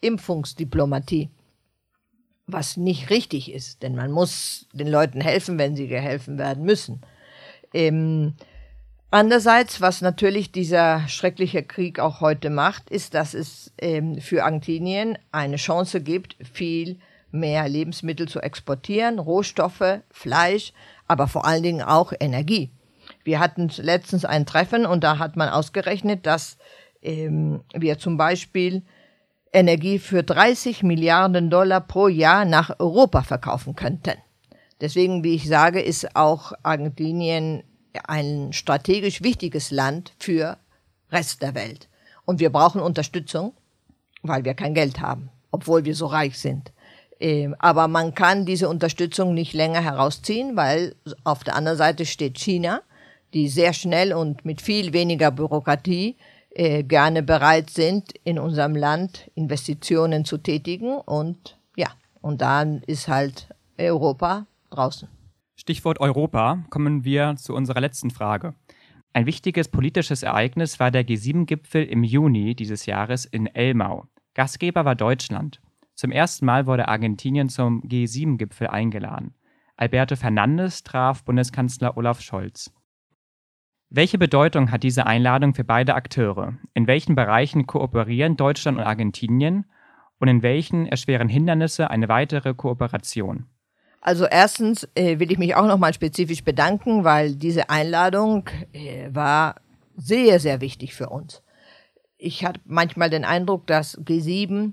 Impfungsdiplomatie, 0.00 1.28
was 2.46 2.76
nicht 2.76 3.10
richtig 3.10 3.52
ist, 3.52 3.82
denn 3.82 3.94
man 3.94 4.10
muss 4.10 4.66
den 4.72 4.88
Leuten 4.88 5.20
helfen, 5.20 5.58
wenn 5.58 5.76
sie 5.76 5.88
geholfen 5.88 6.38
werden 6.38 6.64
müssen. 6.64 7.02
Ähm, 7.74 8.34
andererseits, 9.10 9.80
was 9.80 10.00
natürlich 10.00 10.52
dieser 10.52 11.06
schreckliche 11.08 11.62
Krieg 11.62 11.98
auch 11.98 12.20
heute 12.20 12.48
macht, 12.48 12.88
ist, 12.88 13.14
dass 13.14 13.34
es 13.34 13.72
ähm, 13.78 14.20
für 14.20 14.44
Argentinien 14.44 15.18
eine 15.32 15.56
Chance 15.56 16.00
gibt, 16.00 16.36
viel 16.40 16.98
mehr 17.30 17.68
Lebensmittel 17.68 18.26
zu 18.26 18.40
exportieren, 18.40 19.18
Rohstoffe, 19.18 20.00
Fleisch, 20.10 20.72
aber 21.06 21.26
vor 21.28 21.44
allen 21.44 21.62
Dingen 21.62 21.82
auch 21.82 22.12
Energie. 22.18 22.70
Wir 23.26 23.40
hatten 23.40 23.72
letztens 23.78 24.24
ein 24.24 24.46
Treffen 24.46 24.86
und 24.86 25.02
da 25.02 25.18
hat 25.18 25.34
man 25.34 25.48
ausgerechnet, 25.48 26.26
dass 26.26 26.58
ähm, 27.02 27.64
wir 27.74 27.98
zum 27.98 28.16
Beispiel 28.16 28.84
Energie 29.52 29.98
für 29.98 30.22
30 30.22 30.84
Milliarden 30.84 31.50
Dollar 31.50 31.80
pro 31.80 32.06
Jahr 32.06 32.44
nach 32.44 32.78
Europa 32.78 33.22
verkaufen 33.22 33.74
könnten. 33.74 34.12
Deswegen, 34.80 35.24
wie 35.24 35.34
ich 35.34 35.48
sage, 35.48 35.80
ist 35.80 36.14
auch 36.14 36.52
Argentinien 36.62 37.64
ein 38.06 38.52
strategisch 38.52 39.24
wichtiges 39.24 39.72
Land 39.72 40.12
für 40.20 40.56
Rest 41.10 41.42
der 41.42 41.56
Welt. 41.56 41.88
Und 42.26 42.38
wir 42.38 42.50
brauchen 42.50 42.80
Unterstützung, 42.80 43.54
weil 44.22 44.44
wir 44.44 44.54
kein 44.54 44.74
Geld 44.74 45.00
haben, 45.00 45.30
obwohl 45.50 45.84
wir 45.84 45.96
so 45.96 46.06
reich 46.06 46.38
sind. 46.38 46.70
Ähm, 47.18 47.56
aber 47.58 47.88
man 47.88 48.14
kann 48.14 48.46
diese 48.46 48.68
Unterstützung 48.68 49.34
nicht 49.34 49.52
länger 49.52 49.80
herausziehen, 49.80 50.56
weil 50.56 50.94
auf 51.24 51.42
der 51.42 51.56
anderen 51.56 51.78
Seite 51.78 52.06
steht 52.06 52.38
China, 52.38 52.82
die 53.36 53.48
sehr 53.48 53.74
schnell 53.74 54.14
und 54.14 54.46
mit 54.46 54.62
viel 54.62 54.94
weniger 54.94 55.30
Bürokratie 55.30 56.16
äh, 56.54 56.82
gerne 56.82 57.22
bereit 57.22 57.68
sind, 57.68 58.14
in 58.24 58.38
unserem 58.38 58.74
Land 58.74 59.30
Investitionen 59.34 60.24
zu 60.24 60.38
tätigen. 60.38 60.96
Und 60.96 61.58
ja, 61.76 61.88
und 62.22 62.40
dann 62.40 62.80
ist 62.86 63.08
halt 63.08 63.48
Europa 63.76 64.46
draußen. 64.70 65.08
Stichwort 65.54 66.00
Europa 66.00 66.64
kommen 66.70 67.04
wir 67.04 67.36
zu 67.36 67.54
unserer 67.54 67.82
letzten 67.82 68.10
Frage. 68.10 68.54
Ein 69.12 69.26
wichtiges 69.26 69.68
politisches 69.68 70.22
Ereignis 70.22 70.80
war 70.80 70.90
der 70.90 71.06
G7-Gipfel 71.06 71.84
im 71.84 72.04
Juni 72.04 72.54
dieses 72.54 72.86
Jahres 72.86 73.26
in 73.26 73.46
Elmau. 73.46 74.06
Gastgeber 74.32 74.86
war 74.86 74.94
Deutschland. 74.94 75.60
Zum 75.94 76.10
ersten 76.10 76.46
Mal 76.46 76.66
wurde 76.66 76.88
Argentinien 76.88 77.50
zum 77.50 77.82
G7-Gipfel 77.82 78.68
eingeladen. 78.68 79.34
Alberto 79.76 80.16
Fernandes 80.16 80.84
traf 80.84 81.22
Bundeskanzler 81.22 81.98
Olaf 81.98 82.22
Scholz. 82.22 82.72
Welche 83.88 84.18
Bedeutung 84.18 84.72
hat 84.72 84.82
diese 84.82 85.06
Einladung 85.06 85.54
für 85.54 85.64
beide 85.64 85.94
Akteure? 85.94 86.54
In 86.74 86.86
welchen 86.86 87.14
Bereichen 87.14 87.66
kooperieren 87.66 88.36
Deutschland 88.36 88.78
und 88.78 88.84
Argentinien? 88.84 89.64
Und 90.18 90.28
in 90.28 90.42
welchen 90.42 90.86
erschweren 90.86 91.28
Hindernisse 91.28 91.90
eine 91.90 92.08
weitere 92.08 92.54
Kooperation? 92.54 93.46
Also 94.00 94.24
erstens 94.24 94.88
äh, 94.94 95.18
will 95.18 95.30
ich 95.30 95.38
mich 95.38 95.54
auch 95.54 95.66
nochmal 95.66 95.92
spezifisch 95.92 96.42
bedanken, 96.42 97.04
weil 97.04 97.34
diese 97.34 97.70
Einladung 97.70 98.48
äh, 98.72 99.08
war 99.12 99.56
sehr, 99.96 100.40
sehr 100.40 100.60
wichtig 100.60 100.94
für 100.94 101.08
uns. 101.08 101.42
Ich 102.16 102.44
hatte 102.44 102.60
manchmal 102.64 103.10
den 103.10 103.24
Eindruck, 103.24 103.66
dass 103.66 103.98
G7, 103.98 104.72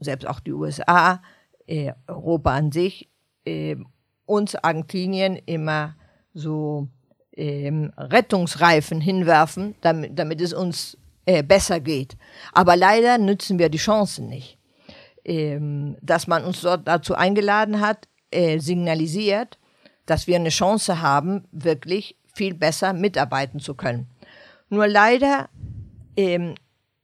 selbst 0.00 0.26
auch 0.26 0.40
die 0.40 0.52
USA, 0.52 1.22
äh, 1.66 1.92
Europa 2.06 2.50
an 2.52 2.72
sich, 2.72 3.08
äh, 3.44 3.76
uns 4.26 4.54
Argentinien 4.54 5.36
immer 5.36 5.96
so 6.34 6.88
ähm, 7.36 7.92
Rettungsreifen 7.96 9.00
hinwerfen, 9.00 9.74
damit, 9.80 10.18
damit 10.18 10.40
es 10.40 10.52
uns 10.52 10.96
äh, 11.26 11.42
besser 11.42 11.80
geht. 11.80 12.16
Aber 12.52 12.76
leider 12.76 13.18
nützen 13.18 13.58
wir 13.58 13.68
die 13.68 13.78
Chancen 13.78 14.28
nicht. 14.28 14.58
Ähm, 15.24 15.96
dass 16.02 16.26
man 16.26 16.44
uns 16.44 16.60
dort 16.60 16.86
dazu 16.86 17.14
eingeladen 17.14 17.80
hat, 17.80 18.08
äh, 18.30 18.58
signalisiert, 18.58 19.58
dass 20.04 20.26
wir 20.26 20.36
eine 20.36 20.50
Chance 20.50 21.00
haben, 21.00 21.46
wirklich 21.50 22.18
viel 22.34 22.52
besser 22.52 22.92
mitarbeiten 22.92 23.58
zu 23.58 23.74
können. 23.74 24.06
Nur 24.68 24.86
leider 24.86 25.48
ähm, 26.16 26.56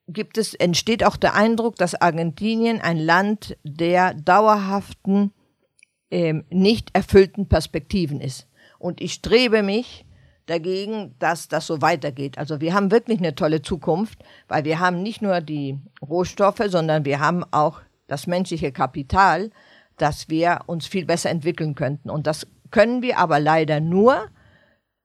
gibt 0.06 0.36
es, 0.36 0.54
entsteht 0.54 1.04
auch 1.04 1.16
der 1.16 1.34
Eindruck, 1.34 1.76
dass 1.76 1.94
Argentinien 1.94 2.80
ein 2.80 2.98
Land 2.98 3.56
der 3.62 4.12
dauerhaften, 4.12 5.32
ähm, 6.10 6.44
nicht 6.50 6.90
erfüllten 6.92 7.48
Perspektiven 7.48 8.20
ist. 8.20 8.48
Und 8.78 9.00
ich 9.00 9.14
strebe 9.14 9.62
mich 9.62 10.04
dagegen, 10.50 11.14
dass 11.18 11.48
das 11.48 11.66
so 11.66 11.80
weitergeht. 11.80 12.36
Also 12.36 12.60
wir 12.60 12.74
haben 12.74 12.90
wirklich 12.90 13.18
eine 13.18 13.34
tolle 13.34 13.62
Zukunft, 13.62 14.18
weil 14.48 14.64
wir 14.64 14.80
haben 14.80 15.02
nicht 15.02 15.22
nur 15.22 15.40
die 15.40 15.78
Rohstoffe, 16.02 16.62
sondern 16.66 17.04
wir 17.04 17.20
haben 17.20 17.44
auch 17.52 17.80
das 18.08 18.26
menschliche 18.26 18.72
Kapital, 18.72 19.50
dass 19.96 20.28
wir 20.28 20.60
uns 20.66 20.86
viel 20.86 21.04
besser 21.04 21.30
entwickeln 21.30 21.74
könnten. 21.74 22.10
Und 22.10 22.26
das 22.26 22.46
können 22.70 23.02
wir 23.02 23.18
aber 23.18 23.38
leider 23.38 23.80
nur, 23.80 24.28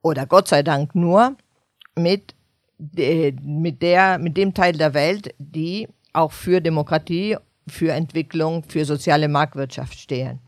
oder 0.02 0.26
Gott 0.26 0.48
sei 0.48 0.64
Dank 0.64 0.96
nur, 0.96 1.36
mit, 1.96 2.34
mit, 2.78 3.82
der, 3.82 4.18
mit 4.18 4.38
dem 4.38 4.54
Teil 4.54 4.74
der 4.74 4.94
Welt, 4.94 5.34
die 5.38 5.88
auch 6.14 6.32
für 6.32 6.62
Demokratie, 6.62 7.38
für 7.68 7.92
Entwicklung, 7.92 8.64
für 8.64 8.86
soziale 8.86 9.28
Marktwirtschaft 9.28 10.00
stehen. 10.00 10.40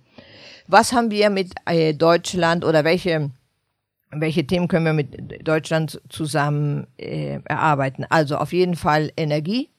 Was 0.68 0.92
haben 0.92 1.12
wir 1.12 1.30
mit 1.30 1.54
äh, 1.66 1.94
Deutschland 1.94 2.66
oder 2.66 2.84
welche, 2.84 3.32
welche 4.12 4.46
Themen 4.46 4.68
können 4.68 4.86
wir 4.86 4.94
mit 4.94 5.48
Deutschland 5.48 6.02
zusammen 6.10 6.88
äh, 6.98 7.40
erarbeiten? 7.46 8.06
Also 8.10 8.38
auf 8.38 8.54
jeden 8.54 8.76
Fall 8.76 9.12
Energie, 9.18 9.70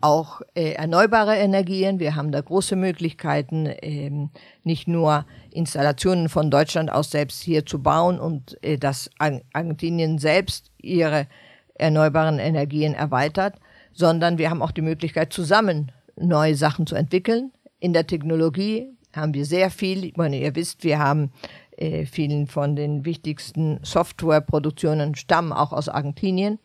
auch 0.00 0.42
äh, 0.54 0.72
erneuerbare 0.72 1.36
Energien. 1.36 1.98
Wir 1.98 2.14
haben 2.14 2.32
da 2.32 2.40
große 2.40 2.76
Möglichkeiten, 2.76 3.68
ähm, 3.82 4.30
nicht 4.64 4.88
nur 4.88 5.26
Installationen 5.50 6.28
von 6.28 6.50
Deutschland 6.50 6.90
aus 6.90 7.10
selbst 7.10 7.42
hier 7.42 7.66
zu 7.66 7.82
bauen 7.82 8.18
und 8.18 8.62
äh, 8.62 8.78
dass 8.78 9.10
Argentinien 9.18 10.18
selbst 10.18 10.70
ihre 10.78 11.26
erneuerbaren 11.74 12.38
Energien 12.38 12.94
erweitert, 12.94 13.54
sondern 13.92 14.38
wir 14.38 14.50
haben 14.50 14.62
auch 14.62 14.70
die 14.70 14.82
Möglichkeit, 14.82 15.32
zusammen 15.32 15.92
neue 16.16 16.54
Sachen 16.54 16.86
zu 16.86 16.94
entwickeln. 16.94 17.52
In 17.78 17.92
der 17.92 18.06
Technologie 18.06 18.88
haben 19.14 19.34
wir 19.34 19.44
sehr 19.44 19.70
viel. 19.70 20.04
Ich 20.04 20.16
meine, 20.16 20.38
ihr 20.38 20.54
wisst, 20.54 20.84
wir 20.84 20.98
haben 20.98 21.32
äh, 21.80 22.06
vielen 22.06 22.46
von 22.46 22.76
den 22.76 23.04
wichtigsten 23.04 23.80
Softwareproduktionen 23.82 25.14
stammen 25.14 25.52
auch 25.52 25.72
aus 25.72 25.88
Argentinien. 25.88 26.58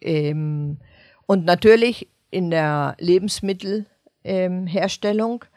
Ähm, 0.00 0.78
und 1.26 1.44
natürlich 1.44 2.08
in 2.30 2.50
der 2.50 2.96
Lebensmittelherstellung, 2.98 5.44
ähm, 5.44 5.50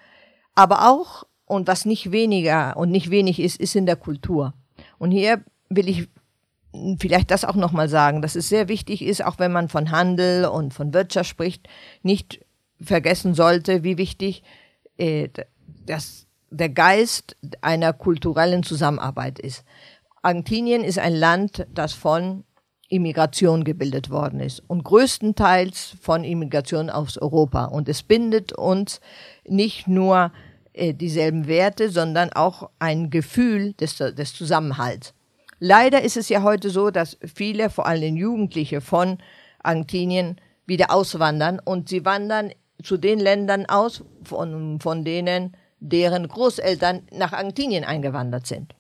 aber 0.55 0.89
auch, 0.89 1.25
und 1.45 1.67
was 1.67 1.85
nicht 1.85 2.11
weniger 2.11 2.77
und 2.77 2.91
nicht 2.91 3.09
wenig 3.09 3.39
ist, 3.39 3.59
ist 3.59 3.75
in 3.75 3.85
der 3.85 3.95
Kultur. 3.95 4.53
Und 4.97 5.11
hier 5.11 5.43
will 5.69 5.89
ich 5.89 6.07
vielleicht 6.99 7.31
das 7.31 7.45
auch 7.45 7.55
nochmal 7.55 7.89
sagen, 7.89 8.21
dass 8.21 8.35
es 8.35 8.49
sehr 8.49 8.67
wichtig 8.67 9.01
ist, 9.01 9.23
auch 9.23 9.39
wenn 9.39 9.51
man 9.51 9.69
von 9.69 9.91
Handel 9.91 10.45
und 10.45 10.73
von 10.73 10.93
Wirtschaft 10.93 11.29
spricht, 11.29 11.67
nicht 12.03 12.45
vergessen 12.81 13.33
sollte, 13.33 13.83
wie 13.83 13.97
wichtig 13.97 14.43
äh, 14.97 15.29
das, 15.85 16.27
der 16.51 16.69
Geist 16.69 17.35
einer 17.61 17.93
kulturellen 17.93 18.63
Zusammenarbeit 18.63 19.39
ist. 19.39 19.63
Argentinien 20.21 20.83
ist 20.83 20.99
ein 20.99 21.15
Land, 21.15 21.65
das 21.73 21.93
von 21.93 22.43
Immigration 22.89 23.63
gebildet 23.63 24.09
worden 24.09 24.39
ist 24.39 24.63
und 24.67 24.83
größtenteils 24.83 25.95
von 26.01 26.23
Immigration 26.23 26.89
aus 26.89 27.17
Europa. 27.17 27.65
Und 27.65 27.87
es 27.87 28.03
bindet 28.03 28.53
uns 28.53 28.99
nicht 29.47 29.87
nur 29.87 30.31
äh, 30.73 30.93
dieselben 30.93 31.47
Werte, 31.47 31.89
sondern 31.89 32.33
auch 32.33 32.69
ein 32.79 33.11
Gefühl 33.11 33.73
des, 33.73 33.97
des 33.97 34.33
Zusammenhalts. 34.33 35.13
Leider 35.59 36.01
ist 36.01 36.17
es 36.17 36.29
ja 36.29 36.41
heute 36.41 36.69
so, 36.69 36.89
dass 36.89 37.17
viele, 37.23 37.69
vor 37.69 37.85
allem 37.85 38.15
Jugendliche 38.15 38.81
von 38.81 39.19
Argentinien, 39.61 40.39
wieder 40.65 40.91
auswandern 40.91 41.59
und 41.59 41.89
sie 41.89 42.05
wandern 42.05 42.51
zu 42.83 42.97
den 42.97 43.19
Ländern 43.19 43.65
aus, 43.65 44.03
von, 44.23 44.79
von 44.79 45.03
denen 45.03 45.57
deren 45.79 46.27
Großeltern 46.27 47.03
nach 47.11 47.33
Argentinien 47.33 47.83
eingewandert 47.83 48.47
sind. 48.47 48.73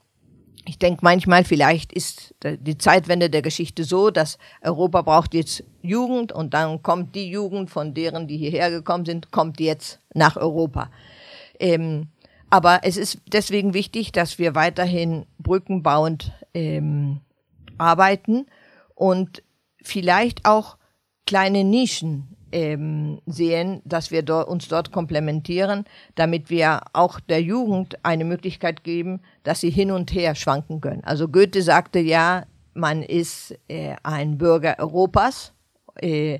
Ich 0.65 0.77
denke 0.77 0.99
manchmal, 1.01 1.43
vielleicht 1.43 1.93
ist 1.93 2.35
die 2.43 2.77
Zeitwende 2.77 3.29
der 3.29 3.41
Geschichte 3.41 3.83
so, 3.83 4.11
dass 4.11 4.37
Europa 4.61 5.01
braucht 5.01 5.33
jetzt 5.33 5.63
Jugend 5.81 6.31
und 6.31 6.53
dann 6.53 6.83
kommt 6.83 7.15
die 7.15 7.29
Jugend 7.29 7.69
von 7.69 7.93
deren, 7.93 8.27
die 8.27 8.37
hierher 8.37 8.69
gekommen 8.69 9.05
sind, 9.05 9.31
kommt 9.31 9.59
jetzt 9.59 9.99
nach 10.13 10.37
Europa. 10.37 10.91
Ähm, 11.59 12.09
aber 12.49 12.81
es 12.83 12.97
ist 12.97 13.19
deswegen 13.27 13.73
wichtig, 13.73 14.11
dass 14.11 14.37
wir 14.37 14.53
weiterhin 14.53 15.25
brückenbauend 15.39 16.33
ähm, 16.53 17.21
arbeiten 17.77 18.47
und 18.95 19.43
vielleicht 19.81 20.45
auch 20.45 20.77
kleine 21.25 21.63
Nischen 21.63 22.35
ähm, 22.51 23.21
sehen, 23.25 23.81
dass 23.85 24.11
wir 24.11 24.23
do 24.23 24.41
uns 24.41 24.67
dort 24.67 24.91
komplementieren, 24.91 25.85
damit 26.15 26.49
wir 26.49 26.81
auch 26.93 27.19
der 27.19 27.41
Jugend 27.41 28.03
eine 28.03 28.25
Möglichkeit 28.25 28.83
geben, 28.83 29.21
dass 29.43 29.61
sie 29.61 29.69
hin 29.69 29.91
und 29.91 30.13
her 30.13 30.35
schwanken 30.35 30.81
können. 30.81 31.03
Also 31.03 31.27
Goethe 31.27 31.61
sagte 31.61 31.99
ja, 31.99 32.45
man 32.73 33.03
ist 33.03 33.57
äh, 33.67 33.95
ein 34.03 34.37
Bürger 34.37 34.75
Europas. 34.79 35.53
Äh, 35.95 36.39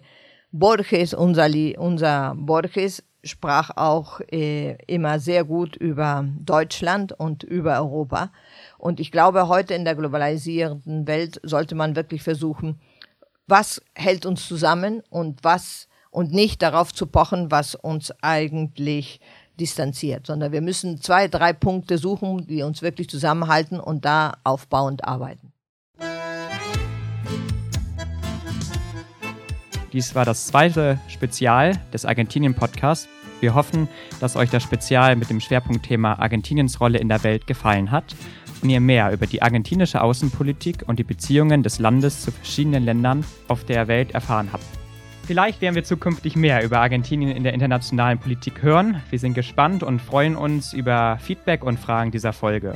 Borges, 0.51 1.13
unser, 1.13 1.47
unser 1.77 2.33
Borges, 2.35 3.03
sprach 3.23 3.71
auch 3.75 4.21
äh, 4.31 4.77
immer 4.87 5.19
sehr 5.19 5.43
gut 5.43 5.75
über 5.75 6.25
Deutschland 6.39 7.11
und 7.11 7.43
über 7.43 7.77
Europa. 7.79 8.31
Und 8.77 8.99
ich 8.99 9.11
glaube, 9.11 9.47
heute 9.47 9.73
in 9.73 9.85
der 9.85 9.95
globalisierenden 9.95 11.05
Welt 11.05 11.39
sollte 11.43 11.75
man 11.75 11.95
wirklich 11.95 12.23
versuchen, 12.23 12.79
was 13.47 13.81
hält 13.95 14.25
uns 14.25 14.47
zusammen 14.47 15.03
und 15.09 15.43
was 15.43 15.88
und 16.11 16.31
nicht 16.31 16.61
darauf 16.61 16.93
zu 16.93 17.05
pochen, 17.05 17.51
was 17.51 17.75
uns 17.75 18.11
eigentlich 18.21 19.19
distanziert, 19.59 20.25
sondern 20.25 20.51
wir 20.51 20.61
müssen 20.61 21.01
zwei, 21.01 21.27
drei 21.27 21.53
Punkte 21.53 21.97
suchen, 21.97 22.47
die 22.47 22.63
uns 22.63 22.81
wirklich 22.81 23.09
zusammenhalten 23.09 23.79
und 23.79 24.05
da 24.05 24.37
aufbauend 24.43 25.03
arbeiten. 25.03 25.51
Dies 29.91 30.13
war 30.13 30.23
das 30.23 30.47
zweite 30.47 30.99
Spezial 31.07 31.73
des 31.91 32.05
Argentinien-Podcasts. 32.05 33.09
Wir 33.39 33.55
hoffen, 33.55 33.87
dass 34.19 34.35
euch 34.35 34.49
das 34.49 34.63
Spezial 34.63 35.15
mit 35.15 35.29
dem 35.29 35.39
Schwerpunktthema 35.39 36.13
Argentiniens 36.13 36.79
Rolle 36.79 36.99
in 36.99 37.09
der 37.09 37.23
Welt 37.23 37.47
gefallen 37.47 37.89
hat 37.89 38.15
und 38.61 38.69
ihr 38.69 38.81
mehr 38.81 39.11
über 39.11 39.25
die 39.25 39.41
argentinische 39.41 40.01
Außenpolitik 40.01 40.83
und 40.87 40.99
die 40.99 41.03
Beziehungen 41.03 41.63
des 41.63 41.79
Landes 41.79 42.21
zu 42.21 42.31
verschiedenen 42.31 42.83
Ländern 42.83 43.25
auf 43.47 43.63
der 43.63 43.87
Welt 43.87 44.11
erfahren 44.11 44.49
habt. 44.51 44.65
Vielleicht 45.29 45.61
werden 45.61 45.75
wir 45.75 45.83
zukünftig 45.83 46.35
mehr 46.35 46.63
über 46.63 46.79
Argentinien 46.79 47.29
in 47.29 47.43
der 47.43 47.53
internationalen 47.53 48.17
Politik 48.17 48.63
hören. 48.63 49.03
Wir 49.11 49.19
sind 49.19 49.35
gespannt 49.35 49.83
und 49.83 50.01
freuen 50.01 50.35
uns 50.35 50.73
über 50.73 51.19
Feedback 51.21 51.63
und 51.63 51.79
Fragen 51.79 52.09
dieser 52.09 52.33
Folge. 52.33 52.73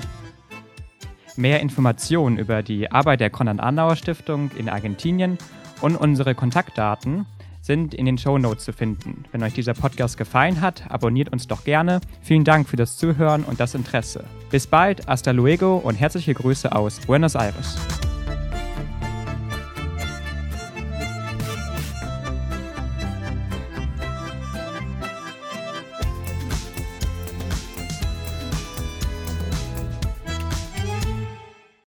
Mehr 1.36 1.62
Informationen 1.62 2.38
über 2.38 2.62
die 2.62 2.92
Arbeit 2.92 3.22
der 3.22 3.32
Konrad-Adenauer-Stiftung 3.32 4.52
in 4.56 4.70
Argentinien 4.70 5.40
und 5.82 5.96
unsere 5.96 6.36
Kontaktdaten 6.36 7.26
sind 7.60 7.96
in 7.96 8.06
den 8.06 8.20
Show 8.20 8.38
Notes 8.38 8.66
zu 8.66 8.72
finden. 8.72 9.24
Wenn 9.32 9.42
euch 9.42 9.54
dieser 9.56 9.74
Podcast 9.74 10.20
gefallen 10.20 10.62
hat, 10.62 10.84
abonniert 10.92 11.34
uns 11.34 11.48
doch 11.48 11.64
gerne. 11.64 12.02
Vielen 12.22 12.44
Dank 12.44 12.70
für 12.70 12.78
das 12.78 12.98
Zuhören 12.98 13.46
und 13.46 13.60
das 13.60 13.74
Interesse. 13.74 14.26
Bis 14.52 14.68
bald, 14.68 15.08
hasta 15.08 15.32
luego 15.32 15.78
und 15.78 15.96
herzliche 15.96 16.36
Grüße 16.36 16.72
aus 16.72 17.00
Buenos 17.00 17.34
Aires. 17.34 17.80